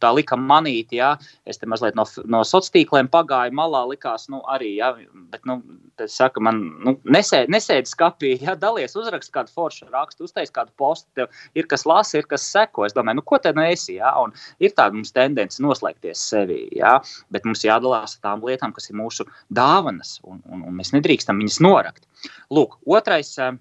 tā 0.00 0.12
lika 0.14 0.36
manīt, 0.40 0.92
jā, 0.96 1.14
es 1.48 1.60
te 1.60 1.68
mazliet 1.70 1.96
no, 1.98 2.04
no 2.28 2.42
sociāliem 2.44 2.66
tīkliem 2.68 3.08
pagāju 3.08 3.54
malā, 3.56 3.84
likās, 3.88 4.26
nu, 4.32 4.42
arī, 4.52 4.74
jā, 4.78 4.90
bet, 5.32 5.44
nu, 5.48 5.60
tas 5.98 6.14
saka, 6.18 6.42
man, 6.44 6.60
nu, 6.84 6.94
nesēdi, 7.08 7.50
nesēdi 7.54 7.90
skapī, 7.90 8.34
jā, 8.42 8.54
dalies, 8.60 8.96
uzrakst 8.98 9.32
kādu 9.34 9.52
foršu 9.54 9.88
rakstu, 9.92 10.28
uztais 10.28 10.52
kādu 10.54 10.72
postu, 10.78 11.08
tev 11.16 11.32
ir 11.58 11.68
kas 11.70 11.86
lasa, 11.88 12.18
ir 12.20 12.28
kas 12.28 12.44
seko, 12.52 12.84
es 12.86 12.96
domāju, 12.96 13.20
nu, 13.20 13.26
ko 13.26 13.40
te 13.42 13.54
nu 13.56 13.64
esi, 13.64 13.96
jā, 13.98 14.12
un 14.20 14.34
ir 14.62 14.74
tāda 14.76 14.98
mums 14.98 15.14
tendence 15.16 15.62
noslēgties 15.64 16.26
sevī, 16.32 16.60
jā, 16.76 16.98
bet 17.34 17.48
mums 17.48 17.64
jādalās 17.64 18.18
ar 18.18 18.26
tām 18.28 18.44
lietām, 18.44 18.74
kas 18.76 18.90
ir 18.90 18.98
mūsu 19.00 19.26
dāvanas, 19.54 20.18
un, 20.28 20.42
un, 20.50 20.66
un 20.68 20.76
mēs 20.78 20.92
nedrīkstam 20.96 21.40
viņas 21.40 21.62
norakt. 21.64 22.04
Lūk, 22.52 22.78
otrais, 22.98 23.32
uh, 23.40 23.56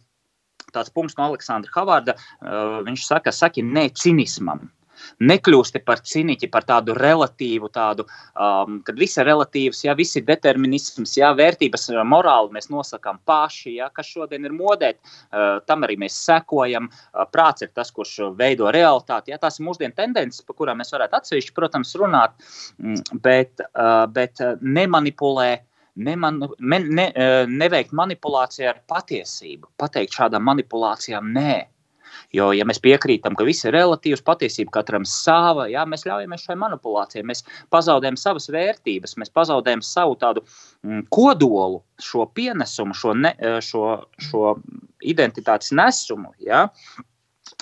tāds 0.73 0.93
punkts 0.93 1.17
no 1.17 1.29
Aleksandra 1.31 1.73
Havārda. 1.75 2.17
Uh, 2.41 2.81
viņš 2.87 3.05
saka, 3.09 3.35
saki 3.35 3.65
nē 3.65 3.89
cinismam. 3.97 4.67
Nekļūsti 5.21 5.83
par 5.85 6.01
cīniķi, 6.01 6.49
par 6.49 6.65
tādu 6.65 6.95
relatīvu, 6.97 7.69
tādu, 7.73 8.07
um, 8.33 8.79
kad 8.85 8.97
viss 8.97 9.19
ir 9.19 9.27
relatīvs, 9.29 9.83
ja 9.85 9.93
viss 9.97 10.17
ir 10.17 10.25
determinisms, 10.25 11.13
ja 11.19 11.29
vērtības, 11.37 11.87
uh, 11.93 12.01
morāli 12.07 12.55
mēs 12.57 12.71
nosakām 12.73 13.21
paši, 13.27 13.75
ja 13.77 13.91
kas 13.93 14.09
šodien 14.09 14.47
ir 14.49 14.55
modē, 14.57 14.93
uh, 14.97 15.59
tam 15.69 15.85
arī 15.87 15.99
mēs 16.01 16.17
sekojam. 16.25 16.89
Uh, 16.89 17.27
prāts 17.29 17.65
ir 17.65 17.73
tas, 17.77 17.93
kurš 17.93 18.33
veido 18.39 18.71
realitāti. 18.73 19.33
Ja, 19.33 19.41
tās 19.41 19.61
ir 19.61 19.67
mūsdienu 19.69 19.93
tendences, 19.97 20.45
par 20.47 20.57
kurām 20.57 20.81
mēs 20.81 20.93
varētu 20.95 21.21
atsevišķi, 21.21 21.55
protams, 21.57 21.93
runāt, 22.01 22.37
mm, 22.81 23.21
bet, 23.21 23.67
uh, 23.73 24.05
bet 24.09 24.41
uh, 24.41 24.57
nemanipulē 25.97 26.57
neman, 26.59 26.85
ne, 26.93 27.07
ne, 27.13 27.31
neveikt 27.49 27.95
manipulāciju 27.95 28.69
ar 28.71 28.83
patiesību, 28.89 29.71
pateikt 29.81 30.17
šādām 30.17 30.45
manipulācijām 30.47 31.33
nē. 31.33 31.57
Jo, 32.35 32.49
ja 32.55 32.65
mēs 32.67 32.79
piekrītam, 32.83 33.35
ka 33.37 33.45
viss 33.47 33.65
ir 33.67 33.75
relatīvs, 33.75 34.23
patiesība 34.25 34.73
katram 34.79 35.05
sava, 35.07 35.67
jā, 35.71 35.83
mēs 35.87 36.03
ļaujamies 36.07 36.43
šai 36.47 36.57
manipulācijai, 36.59 37.23
mēs 37.27 37.43
pazaudējam 37.73 38.17
savas 38.19 38.49
vērtības, 38.51 39.15
mēs 39.21 39.31
pazaudējam 39.35 39.83
savu 39.85 40.17
tādu 40.19 40.43
mm, 40.83 41.05
kodolu, 41.13 41.81
šo 42.03 42.25
pienesumu, 42.35 42.97
šo, 42.97 43.13
ne, 43.15 43.33
šo, 43.63 43.99
šo 44.27 44.57
identitātes 45.07 45.71
nesumu. 45.75 46.33
Jā. 46.43 46.65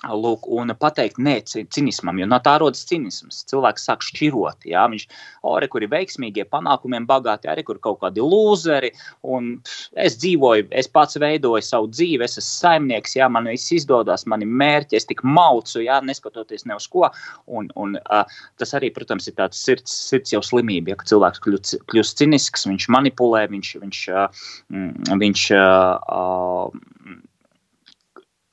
Lūk, 0.05 0.45
un 0.53 0.73
pateikt, 0.77 1.17
nē, 1.21 1.39
cinismam, 1.47 2.19
jo 2.21 2.27
no 2.29 2.37
tā 2.43 2.55
rodas 2.61 2.83
cinisms. 2.85 3.41
Cilvēks 3.49 3.87
sāk 3.87 4.05
šķirot. 4.05 4.67
Jā, 4.69 4.85
viņš 4.91 5.05
arī 5.49 5.69
kur 5.71 5.85
ir 5.85 5.91
veiksmīgie, 5.93 6.45
panākumiem 6.51 7.07
bagāti, 7.09 7.49
arī 7.49 7.63
kur 7.65 7.79
kaut 7.81 8.01
kādi 8.03 8.21
lūzeri. 8.21 8.91
Es 10.05 10.17
dzīvoju, 10.21 10.67
es 10.77 10.89
pats 10.91 11.17
veidoju 11.21 11.63
savu 11.65 11.89
dzīvi, 11.93 12.25
es 12.27 12.37
esmu 12.37 12.45
saimnieks, 12.65 13.15
jā, 13.17 13.29
man 13.31 13.49
viss 13.49 13.73
izdodas, 13.75 14.27
man 14.29 14.45
ir 14.45 14.51
mērķi, 14.51 14.99
es 14.99 15.09
tik 15.09 15.23
maucu, 15.25 15.81
jā, 15.85 15.99
neskatoties 16.05 16.67
ne 16.69 16.77
uz 16.77 16.87
ko. 16.91 17.09
Un, 17.47 17.69
un, 17.79 17.97
uh, 18.05 18.39
tas 18.61 18.75
arī, 18.77 18.91
protams, 18.93 19.29
ir 19.29 19.37
tāds 19.39 19.61
sirds, 19.61 19.93
sirds 20.11 20.35
jau 20.35 20.43
slimība, 20.45 20.93
ja 20.93 21.09
cilvēks 21.13 21.41
kļūst, 21.45 21.77
kļūst 21.91 22.21
cinisks, 22.21 22.67
viņš 22.69 22.89
manipulē, 22.93 23.45
viņš, 23.53 23.75
viņš, 23.81 24.03
uh, 24.13 24.49
viņš 25.25 25.47
uh, 25.57 26.13
uh, 26.19 27.23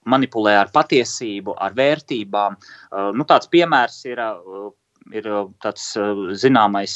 manipulē 0.09 0.57
ar 0.61 0.71
patiesību, 0.75 1.57
ar 1.59 1.75
vērtībām. 1.79 2.57
Uh, 2.59 3.11
nu, 3.17 3.27
tāds 3.29 3.51
piemērs 3.53 4.05
ir. 4.11 4.23
Uh, 4.23 4.71
ir 5.11 5.27
tāds 5.59 5.83
zināmais 6.39 6.93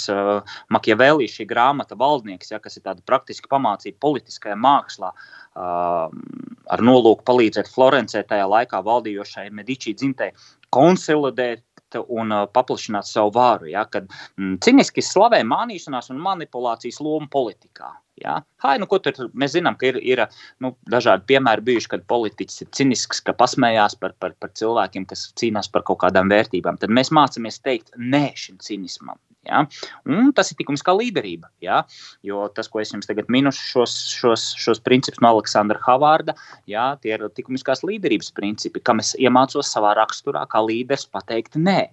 Makiavēlī, 0.72 1.26
šī 1.26 1.42
grāmata 1.50 1.96
valdnieks, 1.98 2.52
ja, 2.52 2.60
kas 2.62 2.78
ir 2.78 2.84
tāda 2.84 3.02
praktiski 3.02 3.50
pamācība 3.50 3.98
politiskajā 4.04 4.54
mākslā, 4.62 5.10
ar 5.56 6.84
nolūku 6.86 7.26
palīdzēt 7.26 7.70
Florencē 7.72 8.22
tajā 8.30 8.46
laikā 8.52 8.78
valdījošai 8.86 9.48
Medici 9.50 9.96
dzimtei 9.98 10.30
konsolidēt 10.70 11.64
un 12.00 12.34
uh, 12.34 12.46
paplašināt 12.52 13.08
savu 13.08 13.32
vāru. 13.36 13.70
Ja, 13.72 13.86
kad 13.90 14.08
mm, 14.38 14.58
ciniski 14.64 15.04
slavē 15.04 15.42
mānīšanās 15.46 16.10
un 16.14 16.20
manipulācijas 16.24 17.00
lomu 17.04 17.30
politikā. 17.32 17.92
Ja? 18.22 18.38
Hai, 18.64 18.76
nu, 18.80 18.88
tur, 18.88 19.28
mēs 19.36 19.54
zinām, 19.56 19.76
ka 19.80 19.90
ir, 19.90 20.00
ir 20.00 20.24
nu, 20.64 20.72
dažādi 20.92 21.26
piemēri 21.32 21.64
bijuši, 21.68 21.92
kad 21.92 22.06
politiķis 22.08 22.64
ir 22.64 22.72
cinisks, 22.78 23.20
ka 23.24 23.36
pasmējās 23.36 23.98
par, 24.00 24.16
par, 24.20 24.36
par 24.40 24.54
cilvēkiem, 24.56 25.04
kas 25.10 25.28
cīnās 25.40 25.68
par 25.72 25.84
kaut 25.88 26.00
kādām 26.04 26.32
vērtībām. 26.32 26.80
Tad 26.80 26.94
mēs 26.96 27.12
mācāmies 27.14 27.60
teikt 27.64 27.92
nē 27.96 28.30
šim 28.38 28.60
cinismam. 28.64 29.20
Ja? 29.46 29.64
Un 30.10 30.32
tas 30.36 30.50
ir 30.52 30.58
tikums 30.60 30.84
kā 30.86 30.94
līderība. 30.96 31.50
Ja? 31.64 31.82
Jo 32.26 32.46
tas, 32.54 32.70
ko 32.72 32.82
es 32.82 32.92
jums 32.94 33.08
tagad 33.08 33.30
minu, 33.32 33.52
šos, 33.54 33.94
šos, 34.18 34.48
šos 34.60 34.82
principus 34.86 35.22
no 35.24 35.34
Aleksandra 35.34 35.80
Havārda, 35.86 36.36
ja? 36.70 36.92
tie 37.02 37.14
ir 37.16 37.26
likumiskās 37.28 37.84
līderības 37.86 38.32
principi, 38.36 38.82
kam 38.82 39.02
es 39.04 39.14
iemācos 39.20 39.70
savā 39.72 39.94
raksturā, 39.98 40.46
kā 40.50 40.62
līderis 40.66 41.08
pateikt 41.10 41.58
nē. 41.60 41.86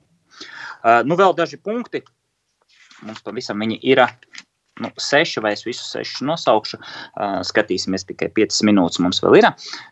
Uh, 0.83 1.01
nu, 1.07 1.17
vēl 1.19 1.35
daži 1.37 1.59
punkti. 1.61 2.03
Mums 3.03 3.21
pavisam 3.23 3.59
viņi 3.59 3.79
ir 3.85 4.01
nu, 4.81 4.89
seši, 4.97 5.41
vai 5.43 5.53
es 5.53 5.65
visus 5.67 5.91
sešus 5.93 6.23
nosaukšu. 6.25 6.79
Uh, 6.79 7.39
skatīsimies 7.45 8.07
tikai 8.09 8.31
piecas 8.33 8.63
minūtes. 8.65 9.01
Mums 9.03 9.21
vēl 9.23 9.41
ir 9.41 9.49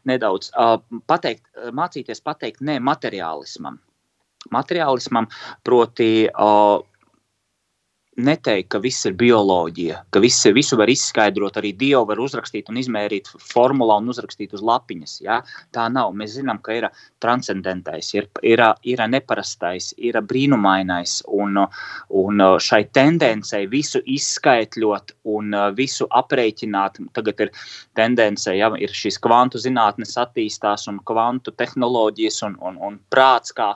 nedaudz. 0.10 0.52
Uh, 0.56 0.78
pateikt, 1.12 1.46
mācīties 1.78 2.24
pateikt 2.26 2.64
nē 2.66 2.80
materiālismam. 2.84 3.80
Materiālismam, 4.52 5.28
proti, 5.68 6.26
uh, 6.32 6.80
neteikt, 8.20 8.68
ka 8.74 8.80
viss 8.84 9.06
ir 9.08 9.14
bioloģija, 9.16 10.02
ka 10.12 10.20
viss, 10.24 10.44
visu 10.56 10.76
var 10.80 10.92
izskaidrot, 10.92 11.56
arī 11.60 11.72
Dievu 11.78 12.04
var 12.10 12.20
uzrakstīt 12.20 12.68
un 12.70 12.80
izmērīt 12.82 13.30
formulā 13.54 13.98
un 14.02 14.12
uzrakstīt 14.12 14.52
uz 14.58 14.64
lapiņas. 14.68 15.14
Ja? 15.24 15.40
Tā 15.72 15.88
nav. 15.94 16.12
Mēs 16.18 16.36
zinām, 16.36 16.60
ka 16.64 16.76
ir 16.76 16.90
transcendentais, 17.24 18.12
ir, 18.18 18.28
ir, 18.44 18.64
ir 18.84 19.04
neparastais, 19.08 19.94
ir 19.98 20.20
brīnumainais, 20.28 21.22
un, 21.32 21.62
un 22.24 22.46
šai 22.60 22.84
tendencei 22.92 23.70
visu 23.72 24.04
izskaidrot 24.04 25.16
un 25.32 25.56
visu 25.78 26.08
aprēķināt. 26.12 27.00
Tagad 27.16 27.46
ir 27.48 27.56
tendence, 27.98 28.52
ja 28.58 28.72
ir 28.76 28.92
šīs 28.96 29.22
kvantu 29.24 29.62
zinātnes 29.62 30.18
attīstās 30.20 30.90
un 30.92 31.00
kvantu 31.08 31.56
tehnoloģijas 31.56 32.44
un, 32.50 32.60
un, 32.60 32.80
un 32.92 33.00
prāts 33.12 33.56
kā 33.56 33.72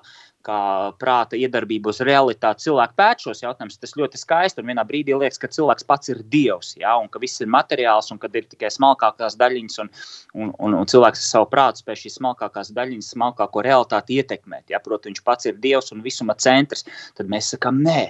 kā 0.45 0.59
prāta 1.01 1.37
iedarbību 1.39 1.91
uz 1.91 2.01
realitāti. 2.05 2.67
Cilvēki 2.67 2.97
pēc 2.99 3.25
šos 3.25 3.43
jautājumus, 3.43 3.79
tas 3.81 3.95
ļoti 3.99 4.21
skaisti. 4.21 4.61
Un 4.61 4.71
vienā 4.71 4.85
brīdī 4.87 5.15
liekas, 5.17 5.41
ka 5.41 5.49
cilvēks 5.51 5.87
pats 5.89 6.11
ir 6.13 6.21
dievs, 6.31 6.73
ja, 6.81 6.95
un 7.01 7.09
ka 7.11 7.21
viss 7.23 7.41
ir 7.43 7.51
materiāls, 7.51 8.11
un 8.13 8.21
ka 8.21 8.29
ir 8.33 8.47
tikai 8.51 8.71
smalkākās 8.73 9.37
daļiņas, 9.41 9.77
un, 9.83 9.91
un, 10.35 10.55
un, 10.67 10.79
un 10.81 10.91
cilvēks 10.91 11.23
ar 11.23 11.29
savu 11.31 11.49
prātu 11.51 11.83
spēj 11.83 12.03
šīs 12.05 12.19
smalkākās 12.21 12.73
daļiņas, 12.77 13.13
smalkāko 13.15 13.65
realitāti 13.65 14.19
ietekmēt. 14.21 14.69
Ja, 14.73 14.81
Protams, 14.85 15.15
viņš 15.15 15.25
pats 15.25 15.49
ir 15.49 15.61
dievs 15.61 15.93
un 15.95 16.03
visuma 16.05 16.37
centrs. 16.37 16.85
Tad 17.17 17.31
mēs 17.31 17.53
sakām, 17.55 17.81
nē, 17.85 18.01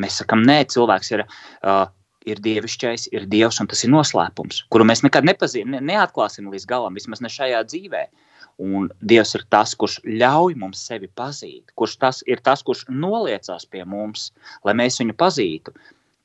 mēs 0.00 0.22
sakām, 0.22 0.46
nē, 0.48 0.62
cilvēks 0.72 1.16
ir. 1.16 1.26
Uh, 1.62 1.84
ir 2.28 2.38
dievišķais, 2.42 3.08
ir 3.16 3.26
dievs, 3.30 3.58
un 3.58 3.66
tas 3.70 3.80
ir 3.82 3.90
noslēpums, 3.90 4.60
kuru 4.70 4.86
mēs 4.86 5.02
nekad 5.02 5.26
nepazīstam, 5.26 5.72
ne, 5.74 5.80
neatklāsim 5.92 6.50
līdz 6.52 6.68
galam, 6.70 6.94
vismaz 6.94 7.22
ne 7.24 7.30
šajā 7.32 7.62
dzīvēm. 7.66 8.12
Un 8.60 8.90
Dievs 9.00 9.34
ir 9.38 9.46
tas, 9.50 9.72
kurš 9.78 10.00
ļauj 10.04 10.58
mums 10.60 10.84
sevi 10.88 11.08
pazīt, 11.08 11.72
kurš 11.78 11.96
tas 12.02 12.20
ir 12.28 12.42
tas, 12.44 12.62
kurš 12.62 12.84
noliecās 12.90 13.64
pie 13.66 13.84
mums, 13.88 14.30
lai 14.66 14.76
mēs 14.78 15.00
viņu 15.00 15.16
pazītu 15.18 15.74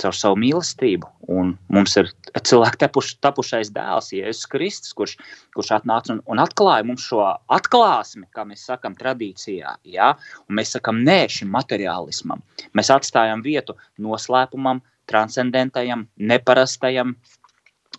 caur 0.02 0.16
savu 0.16 0.38
mīlestību. 0.42 1.10
Un 1.34 1.56
mums 1.74 1.96
ir 2.00 2.12
cilvēks 2.38 2.82
tapuš, 2.84 3.14
tapušais 3.26 3.72
dēls, 3.74 4.12
Jēzus 4.14 4.50
Kristus, 4.52 4.94
kurš, 4.98 5.16
kurš 5.56 5.74
atnāca 5.80 6.14
un, 6.14 6.22
un 6.30 6.42
atklāja 6.44 6.86
mums 6.88 7.08
šo 7.10 7.24
atklāsmi, 7.58 8.28
kā 8.36 8.46
mēs 8.48 8.68
sakām, 8.70 8.98
tradīcijā. 9.00 9.78
Ja? 9.96 10.14
Un 10.48 10.60
mēs 10.60 10.76
sakām, 10.78 11.02
nē, 11.08 11.24
šim 11.34 11.50
materiālismam. 11.56 12.44
Mēs 12.78 12.94
atstājam 12.94 13.44
vietu 13.46 13.78
noslēpumam, 14.04 14.84
transcendentajam, 15.10 16.06
neparastajam, 16.20 17.16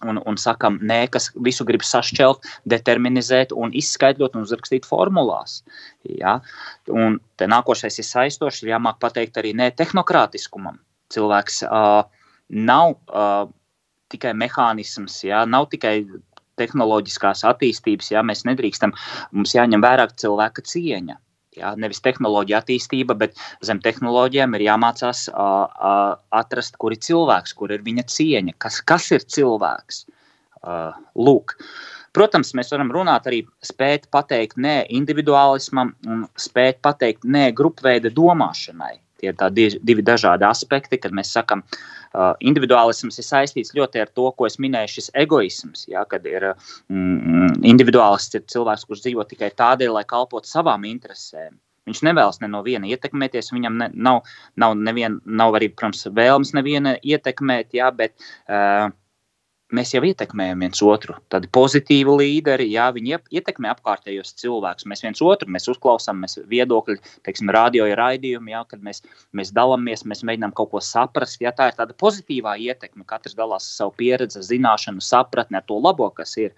un, 0.07 0.21
un 0.27 0.39
sakam, 0.41 0.79
nē, 0.85 1.01
kas 1.13 1.31
visu 1.45 1.67
grib 1.69 1.85
sašķelt, 1.87 2.47
determinizēt 2.71 3.55
un 3.57 3.75
izskaidrot 3.77 4.37
un 4.37 4.47
uzrakstīt 4.47 4.87
formulās. 4.89 5.63
Ja? 6.09 6.39
Un 6.93 7.19
te 7.41 7.49
nākošais 7.51 8.01
ir 8.01 8.09
saistošs, 8.09 8.63
ir 8.63 8.75
jāmāk 8.75 9.01
pateikt 9.03 9.41
arī 9.41 9.55
nē 9.59 9.71
tehnokrātiskumam. 9.79 10.81
Cilvēks 11.15 11.63
uh, 11.67 12.03
nav 12.49 12.97
uh, 13.09 13.47
tikai 14.13 14.35
mehānisms, 14.39 15.23
ja? 15.29 15.45
nav 15.49 15.71
tikai 15.73 16.03
tehnoloģiskās 16.59 17.45
attīstības, 17.47 18.11
ja 18.13 18.25
mēs 18.27 18.45
nedrīkstam, 18.49 18.95
mums 19.33 19.55
jāņem 19.55 19.85
vērā 19.85 20.09
cilvēka 20.19 20.65
cieņa. 20.67 21.19
Ja, 21.59 21.75
nevis 21.81 22.01
tehnoloģija 22.05 22.63
attīstība, 22.63 23.17
bet 23.19 23.37
zem 23.67 23.83
tehnoloģijām 23.85 24.55
ir 24.57 24.67
jāmācās 24.69 25.27
uh, 25.33 25.67
uh, 25.67 26.15
atrast, 26.35 26.79
kur 26.79 26.95
ir 26.95 27.03
cilvēks, 27.05 27.57
kur 27.59 27.75
ir 27.75 27.85
viņa 27.87 28.07
cieņa, 28.15 28.57
kas, 28.63 28.81
kas 28.87 29.11
ir 29.17 29.27
cilvēks. 29.27 30.05
Uh, 30.59 30.95
lūk. 31.19 31.55
Protams, 32.17 32.55
mēs 32.59 32.73
varam 32.75 32.89
runāt 32.95 33.29
arī 33.31 33.45
spēt 33.63 34.09
pateikt 34.15 34.59
nē 34.59 34.81
individuālismam 34.97 35.93
un 36.09 36.25
spēt 36.41 36.81
pateikt 36.83 37.27
nē 37.27 37.51
grupveida 37.55 38.11
domāšanai. 38.15 38.97
Tie 39.19 39.31
ir 39.31 39.79
divi 39.83 40.03
dažādi 40.07 40.47
aspekti, 40.47 40.99
kad 41.03 41.15
mēs 41.15 41.31
sakām, 41.35 41.63
uh, 41.63 41.98
individuālisms 42.41 43.19
ir 43.21 43.27
saistīts 43.27 43.75
ļoti 43.77 44.03
ar 44.03 44.13
to, 44.15 44.29
ko 44.37 44.49
es 44.49 44.59
minēju, 44.63 44.95
šis 44.97 45.11
egoisms. 45.23 45.87
Ja, 45.91 46.05
kad 46.09 46.27
ir 46.27 46.51
mm, 46.53 47.59
individuālists, 47.69 48.39
ir 48.39 48.47
cilvēks, 48.51 48.87
kurš 48.89 49.07
dzīvo 49.07 49.27
tikai 49.29 49.51
tādēļ, 49.59 49.95
lai 49.99 50.05
kalpotu 50.09 50.51
savām 50.51 50.87
interesēm. 50.89 51.59
Viņš 51.89 52.03
nevēlas 52.05 52.43
ne 52.43 52.51
no 52.53 52.61
viena 52.67 52.89
ietekmēties, 52.91 53.53
viņam 53.55 53.79
ne, 53.81 53.91
nav, 53.97 54.23
nav, 54.61 54.75
nevien, 54.77 55.21
nav 55.25 55.57
arī, 55.57 55.71
protams, 55.73 56.05
vēlmes 56.13 56.53
neviena 56.57 56.99
ietekmēt, 57.01 57.73
jā, 57.79 57.89
bet 57.97 58.13
uh, 58.45 58.91
mēs 59.75 59.93
jau 59.93 60.01
ietekmējam 60.07 60.63
viens 60.65 60.81
otru. 60.85 61.17
Tādi 61.33 61.51
pozitīvi 61.53 62.15
līderi, 62.21 62.69
jā, 62.73 62.89
viņi 62.95 63.17
ietekmē 63.41 63.71
apkārtējos 63.75 64.35
cilvēkus. 64.41 64.87
Mēs 64.89 65.05
viens 65.05 65.23
otru 65.25 65.51
mēs 65.53 65.69
uzklausām, 65.73 66.23
mēs 66.25 66.39
viedokļi, 66.51 66.99
teiksim, 67.29 67.53
radio 67.55 67.89
ir 67.91 68.01
raidījumi, 68.01 68.55
jā, 68.55 68.65
kad 68.71 68.85
mēs, 68.85 69.03
mēs 69.37 69.53
dalāmies, 69.57 70.07
mēs 70.09 70.25
mēģinām 70.29 70.55
kaut 70.57 70.73
ko 70.73 70.83
saprast. 70.85 71.41
Jā, 71.45 71.53
tā 71.57 71.71
ir 71.71 71.79
tāda 71.79 71.97
pozitīvā 72.01 72.57
ietekme. 72.69 73.07
Katrs 73.09 73.37
dalās 73.39 73.69
ar 73.69 73.75
savu 73.83 73.97
pieredzi, 74.01 74.45
zināšanu, 74.49 75.05
sapratni 75.05 75.61
ar 75.61 75.67
to 75.69 75.81
labo, 75.83 76.11
kas 76.17 76.37
ir. 76.41 76.55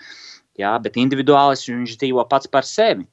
Jā, 0.58 0.74
bet 0.82 0.98
individuālis 1.00 1.66
viņš 1.68 1.96
dzīvo 1.98 2.26
pats 2.30 2.50
par 2.50 2.66
sevi. 2.68 3.06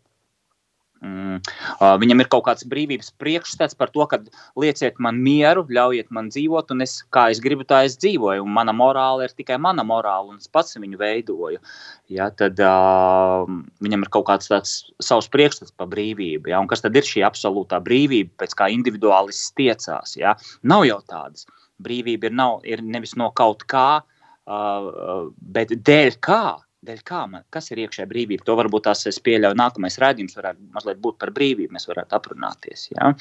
Mm. 1.03 1.37
Uh, 1.77 1.93
viņam 2.01 2.23
ir 2.23 2.29
kaut 2.31 2.45
kāds 2.47 2.65
brīvības 2.69 3.11
priekšstats 3.21 3.77
par 3.77 3.91
to, 3.93 4.05
ka 4.09 4.17
lieciet 4.57 4.97
man 5.03 5.19
mieru, 5.21 5.65
ļaujiet 5.69 6.09
man 6.15 6.31
dzīvot, 6.33 6.73
un 6.73 6.81
es, 6.85 6.97
kā 7.13 7.27
es 7.33 7.41
gribu, 7.43 7.67
tā 7.67 7.83
es 7.85 7.97
dzīvoju. 8.01 8.45
Un 8.45 8.55
mana 8.55 8.73
morāla 8.73 9.27
ir 9.27 9.35
tikai 9.37 9.59
mana 9.61 9.85
morāla, 9.87 10.33
un 10.33 10.41
es 10.41 10.49
pats 10.49 10.77
viņu 10.77 10.97
veidoju. 11.01 11.61
Ja, 12.13 12.29
tad 12.33 12.57
uh, 12.63 13.45
viņam 13.83 14.05
ir 14.07 14.13
kaut 14.13 14.27
kāds 14.31 14.49
tāds 14.49 14.75
savs 15.03 15.29
priekšstats 15.33 15.75
par 15.77 15.91
brīvību. 15.93 16.49
Ja, 16.53 16.61
un 16.63 16.69
kas 16.71 16.85
tad 16.85 16.97
ir 16.97 17.05
šī 17.05 17.25
absolūtā 17.27 17.81
brīvība, 17.85 18.33
pēc 18.41 18.57
kā 18.57 18.71
individuālists 18.73 19.53
tiecās? 19.59 20.17
Ja? 20.17 20.37
Nav 20.65 20.87
jau 20.89 21.01
tādas. 21.05 21.45
Brīvība 21.83 22.31
ir, 22.31 22.37
nav, 22.37 22.63
ir 22.65 22.81
nevis 22.81 23.13
no 23.19 23.29
kaut 23.37 23.67
kā, 23.69 24.01
uh, 24.01 25.27
bet 25.53 25.77
dēļ 25.77 26.17
kā 26.25 26.45
Dēļ 26.87 27.03
kā 27.07 27.25
man, 27.27 27.43
kas 27.51 27.67
ir 27.73 27.81
iekšējā 27.83 28.07
brīvība? 28.07 28.45
To 28.47 28.55
varbūt 28.59 28.85
tās 28.87 29.03
es 29.09 29.19
pieļauju. 29.23 29.59
Nākamais 29.59 29.99
rādījums 29.99 30.37
varētu 30.39 30.69
mazliet 30.75 31.01
būt 31.03 31.19
par 31.19 31.33
brīvību. 31.35 31.73
Mēs 31.75 31.89
varētu 31.89 32.15
aprunāties. 32.15 32.87
Ja? 32.93 33.11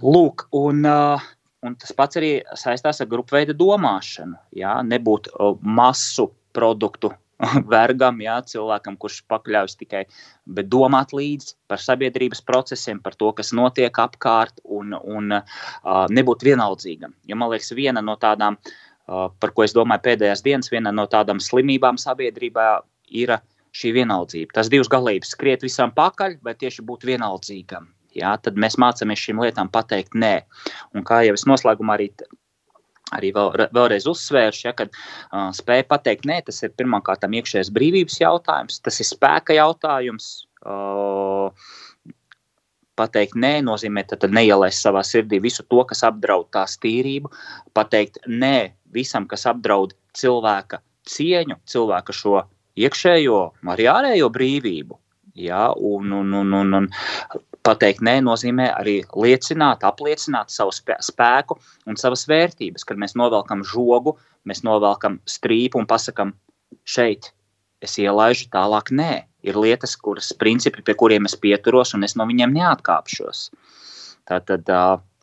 Lūk, 0.00 0.46
un, 0.56 0.86
un 0.86 1.78
tas 1.82 1.96
pats 1.96 2.20
arī 2.20 2.32
saistās 2.56 3.02
ar 3.04 3.10
grupu 3.10 3.36
veidu 3.36 3.56
domāšanu. 3.60 4.40
Ja? 4.56 4.78
Nebūt 4.86 5.28
masu 5.60 6.30
produktu 6.56 7.12
vergam, 7.74 8.20
jā, 8.24 8.38
cilvēkam, 8.48 8.96
kurš 9.00 9.22
pakļaujas 9.28 9.76
tikai, 9.80 10.02
bet 10.48 10.68
domāt 10.72 11.12
līdzi 11.16 11.54
par 11.68 11.80
sabiedrības 11.80 12.40
procesiem, 12.44 13.00
par 13.04 13.16
to, 13.20 13.30
kas 13.36 13.52
notiek 13.56 14.00
apkārt, 14.00 14.60
un, 14.64 14.96
un 14.96 15.40
uh, 15.40 16.04
nebūt 16.12 16.44
vienaldzīgam. 16.48 17.16
Jo 17.28 17.40
man 17.40 17.52
liekas, 17.52 17.72
viena 17.76 18.04
no 18.04 18.16
tādām, 18.20 18.56
uh, 18.60 18.89
par 19.10 19.54
ko 19.54 19.64
es 19.66 19.74
domāju 19.76 20.04
pēdējās 20.06 20.44
dienas, 20.46 20.70
viena 20.72 20.92
no 20.94 21.06
tādām 21.10 21.40
slimībām 21.42 21.98
sabiedrībā 22.00 22.66
ir 23.22 23.36
šī 23.76 23.94
vienaldzība. 24.00 24.54
Tas 24.58 24.70
divas 24.70 24.90
galības 24.90 25.32
skriet 25.34 25.64
visam 25.66 25.94
pakaļ, 25.94 26.40
vai 26.46 26.54
tieši 26.58 26.84
būt 26.86 27.06
vienaldzīgam. 27.10 27.88
Jā, 28.16 28.34
tad 28.42 28.58
mēs 28.58 28.78
mācāmies 28.80 29.22
šīm 29.22 29.42
lietām 29.44 29.70
pateikt 29.70 30.16
nē. 30.18 30.40
Un 30.94 31.06
kā 31.06 31.22
jau 31.26 31.36
es 31.38 31.46
noslēgumā 31.46 31.98
arī 31.98 32.10
arī 33.14 33.32
vēl, 33.34 33.50
vēlreiz 33.74 34.06
uzsvēršu, 34.10 34.64
ja, 34.68 34.72
ka 34.76 34.86
uh, 34.86 35.48
spēja 35.56 35.86
pateikt, 35.90 36.26
nē, 36.30 36.40
tas 36.46 36.62
ir 36.62 36.74
pirmkārt 36.78 37.26
iekšējais 37.26 37.72
brīvības 37.74 38.20
jautājums, 38.22 38.78
tas 38.84 39.00
ir 39.02 39.08
spēka 39.08 39.56
jautājums. 39.56 40.28
Uh, 40.60 41.50
pateikt, 43.00 43.34
nē, 43.40 43.56
nozīmē, 43.64 44.04
tad 44.10 44.28
neielaist 44.34 44.84
savā 44.84 45.02
sirdī 45.06 45.40
visu 45.42 45.64
to, 45.66 45.82
kas 45.88 46.04
apdraud 46.06 46.50
tās 46.54 46.76
tīrību, 46.82 47.32
pateikt, 47.76 48.20
nē, 48.28 48.70
visam, 48.94 49.26
kas 49.30 49.46
apdraud 49.50 49.94
cilvēka 50.16 50.80
cieņu, 51.08 51.60
cilvēka 51.70 52.14
šo 52.14 52.42
iekšējo, 52.80 53.40
arī 53.74 53.86
ārējo 53.90 54.30
brīvību. 54.32 54.98
Ja, 55.40 55.70
un, 55.72 56.10
un, 56.12 56.32
un, 56.34 56.52
un, 56.58 56.74
un 56.74 56.88
pateikt 57.64 58.02
nē, 58.04 58.18
nozīmē 58.26 58.66
arī 58.74 58.96
liecināt, 59.14 59.84
apliecināt 59.86 60.52
savu 60.52 60.72
spēku 60.74 61.56
un 61.88 61.98
savas 62.00 62.26
vērtības. 62.28 62.84
Kad 62.88 63.00
mēs 63.00 63.14
novelkam 63.16 63.62
žogu, 63.66 64.16
mēs 64.48 64.64
novelkam 64.66 65.20
strīpu 65.30 65.80
un 65.80 65.88
pasakām, 65.88 66.34
šeit 66.84 67.30
es 67.84 67.96
ielaižu, 68.00 68.50
tālāk 68.52 68.92
nē. 68.92 69.12
Ir 69.46 69.56
lietas, 69.56 69.94
kuras 69.96 70.34
principi, 70.36 70.82
pie 70.84 70.96
kuriem 71.00 71.24
es 71.28 71.36
pieturos, 71.40 71.94
un 71.96 72.04
es 72.04 72.16
no 72.18 72.26
viņiem 72.28 72.52
neatkāpšos. 72.58 73.46
Tātad 74.28 74.68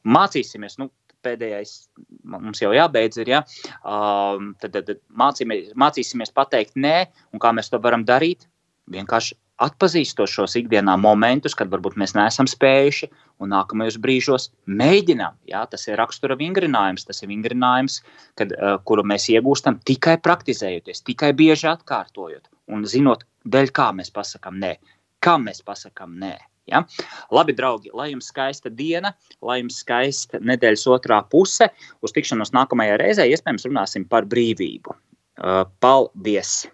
mācīsimies. 0.08 0.80
Nu, 0.82 0.90
Pēdējais 1.28 1.74
mums 2.34 2.63
jau 2.63 2.72
jābeidz, 2.76 3.20
ir. 3.24 3.34
Ja? 3.36 3.44
Uh, 3.82 4.54
tad, 4.62 4.78
tad, 4.78 4.88
tad 4.88 5.04
mācīsimies, 5.12 5.74
mācīsimies 5.76 6.32
pateikt 6.36 6.80
nē, 6.80 7.02
un 7.36 7.44
kā 7.44 7.52
mēs 7.56 7.74
to 7.74 7.82
varam 7.84 8.08
darīt. 8.08 8.48
Vienkārši 8.88 9.36
atpazīstot 9.63 10.30
šos 10.30 10.56
ikdienā 10.60 10.94
momentus, 11.02 11.56
kad 11.58 11.72
varbūt 11.72 11.98
mēs 12.00 12.13
neesam 12.18 12.48
spējuši, 12.50 13.10
un 13.42 13.52
nākamajos 13.54 13.98
brīžos 14.02 14.50
mēģinām. 14.70 15.38
Jā, 15.50 15.63
tas 15.70 15.88
ir 15.90 15.98
rakstura 16.00 16.38
vingrinājums, 16.40 17.08
tas 17.10 17.24
ir 17.24 17.32
vingrinājums, 17.32 18.02
kad, 18.40 18.54
uh, 18.54 18.78
kuru 18.88 19.06
mēs 19.08 19.28
iegūstam 19.34 19.82
tikai 19.88 20.18
praktizējoties, 20.24 21.04
tikai 21.10 21.34
bieži 21.38 21.72
atkārtojot 21.74 22.48
un 22.74 22.86
zinot, 22.90 23.26
dēļ 23.48 23.74
kā 23.76 23.90
mēs 23.98 24.13
pasakām 24.13 24.62
nē, 24.62 24.78
kam 25.24 25.48
mēs 25.50 25.63
pasakām 25.66 26.18
nē. 26.22 26.36
Ja? 26.68 26.84
Labi, 27.32 27.56
draugi, 27.58 27.92
lai 27.96 28.12
jums 28.12 28.30
skaista 28.32 28.72
diena, 28.74 29.14
lai 29.42 29.62
jums 29.62 29.82
skaista 29.84 30.42
nedēļas 30.44 30.88
otrā 30.92 31.22
puse. 31.32 31.70
Uz 32.04 32.16
tikšanos 32.16 32.54
nākamajā 32.56 32.98
reizē 33.02 33.28
iespējams 33.32 33.68
runāsim 33.70 34.08
par 34.10 34.28
brīvību. 34.30 34.96
Uh, 35.38 35.64
paldies! 35.80 36.66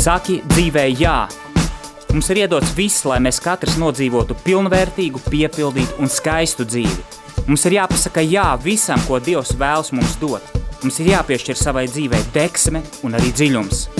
Saki 0.00 0.38
dzīvē 0.48 0.86
jā. 0.96 1.26
Mums 2.10 2.30
ir 2.32 2.40
iedots 2.46 2.72
viss, 2.72 3.04
lai 3.04 3.18
mēs 3.20 3.36
katrs 3.44 3.76
nodzīvotu 3.78 4.34
pilnvērtīgu, 4.46 5.20
piepildītu 5.28 6.00
un 6.00 6.08
skaistu 6.08 6.64
dzīvi. 6.64 7.44
Mums 7.50 7.66
ir 7.68 7.76
jāpasaka 7.76 8.24
jā 8.24 8.46
visam, 8.64 9.00
ko 9.04 9.20
Dievs 9.20 9.52
vēlas 9.60 9.92
mums 9.92 10.16
dot. 10.22 10.46
Mums 10.80 11.02
ir 11.02 11.12
jāpiešķir 11.12 11.60
savai 11.60 11.84
dzīvei 11.90 12.22
deksme 12.32 12.80
un 13.04 13.18
arī 13.20 13.34
dziļums. 13.36 13.99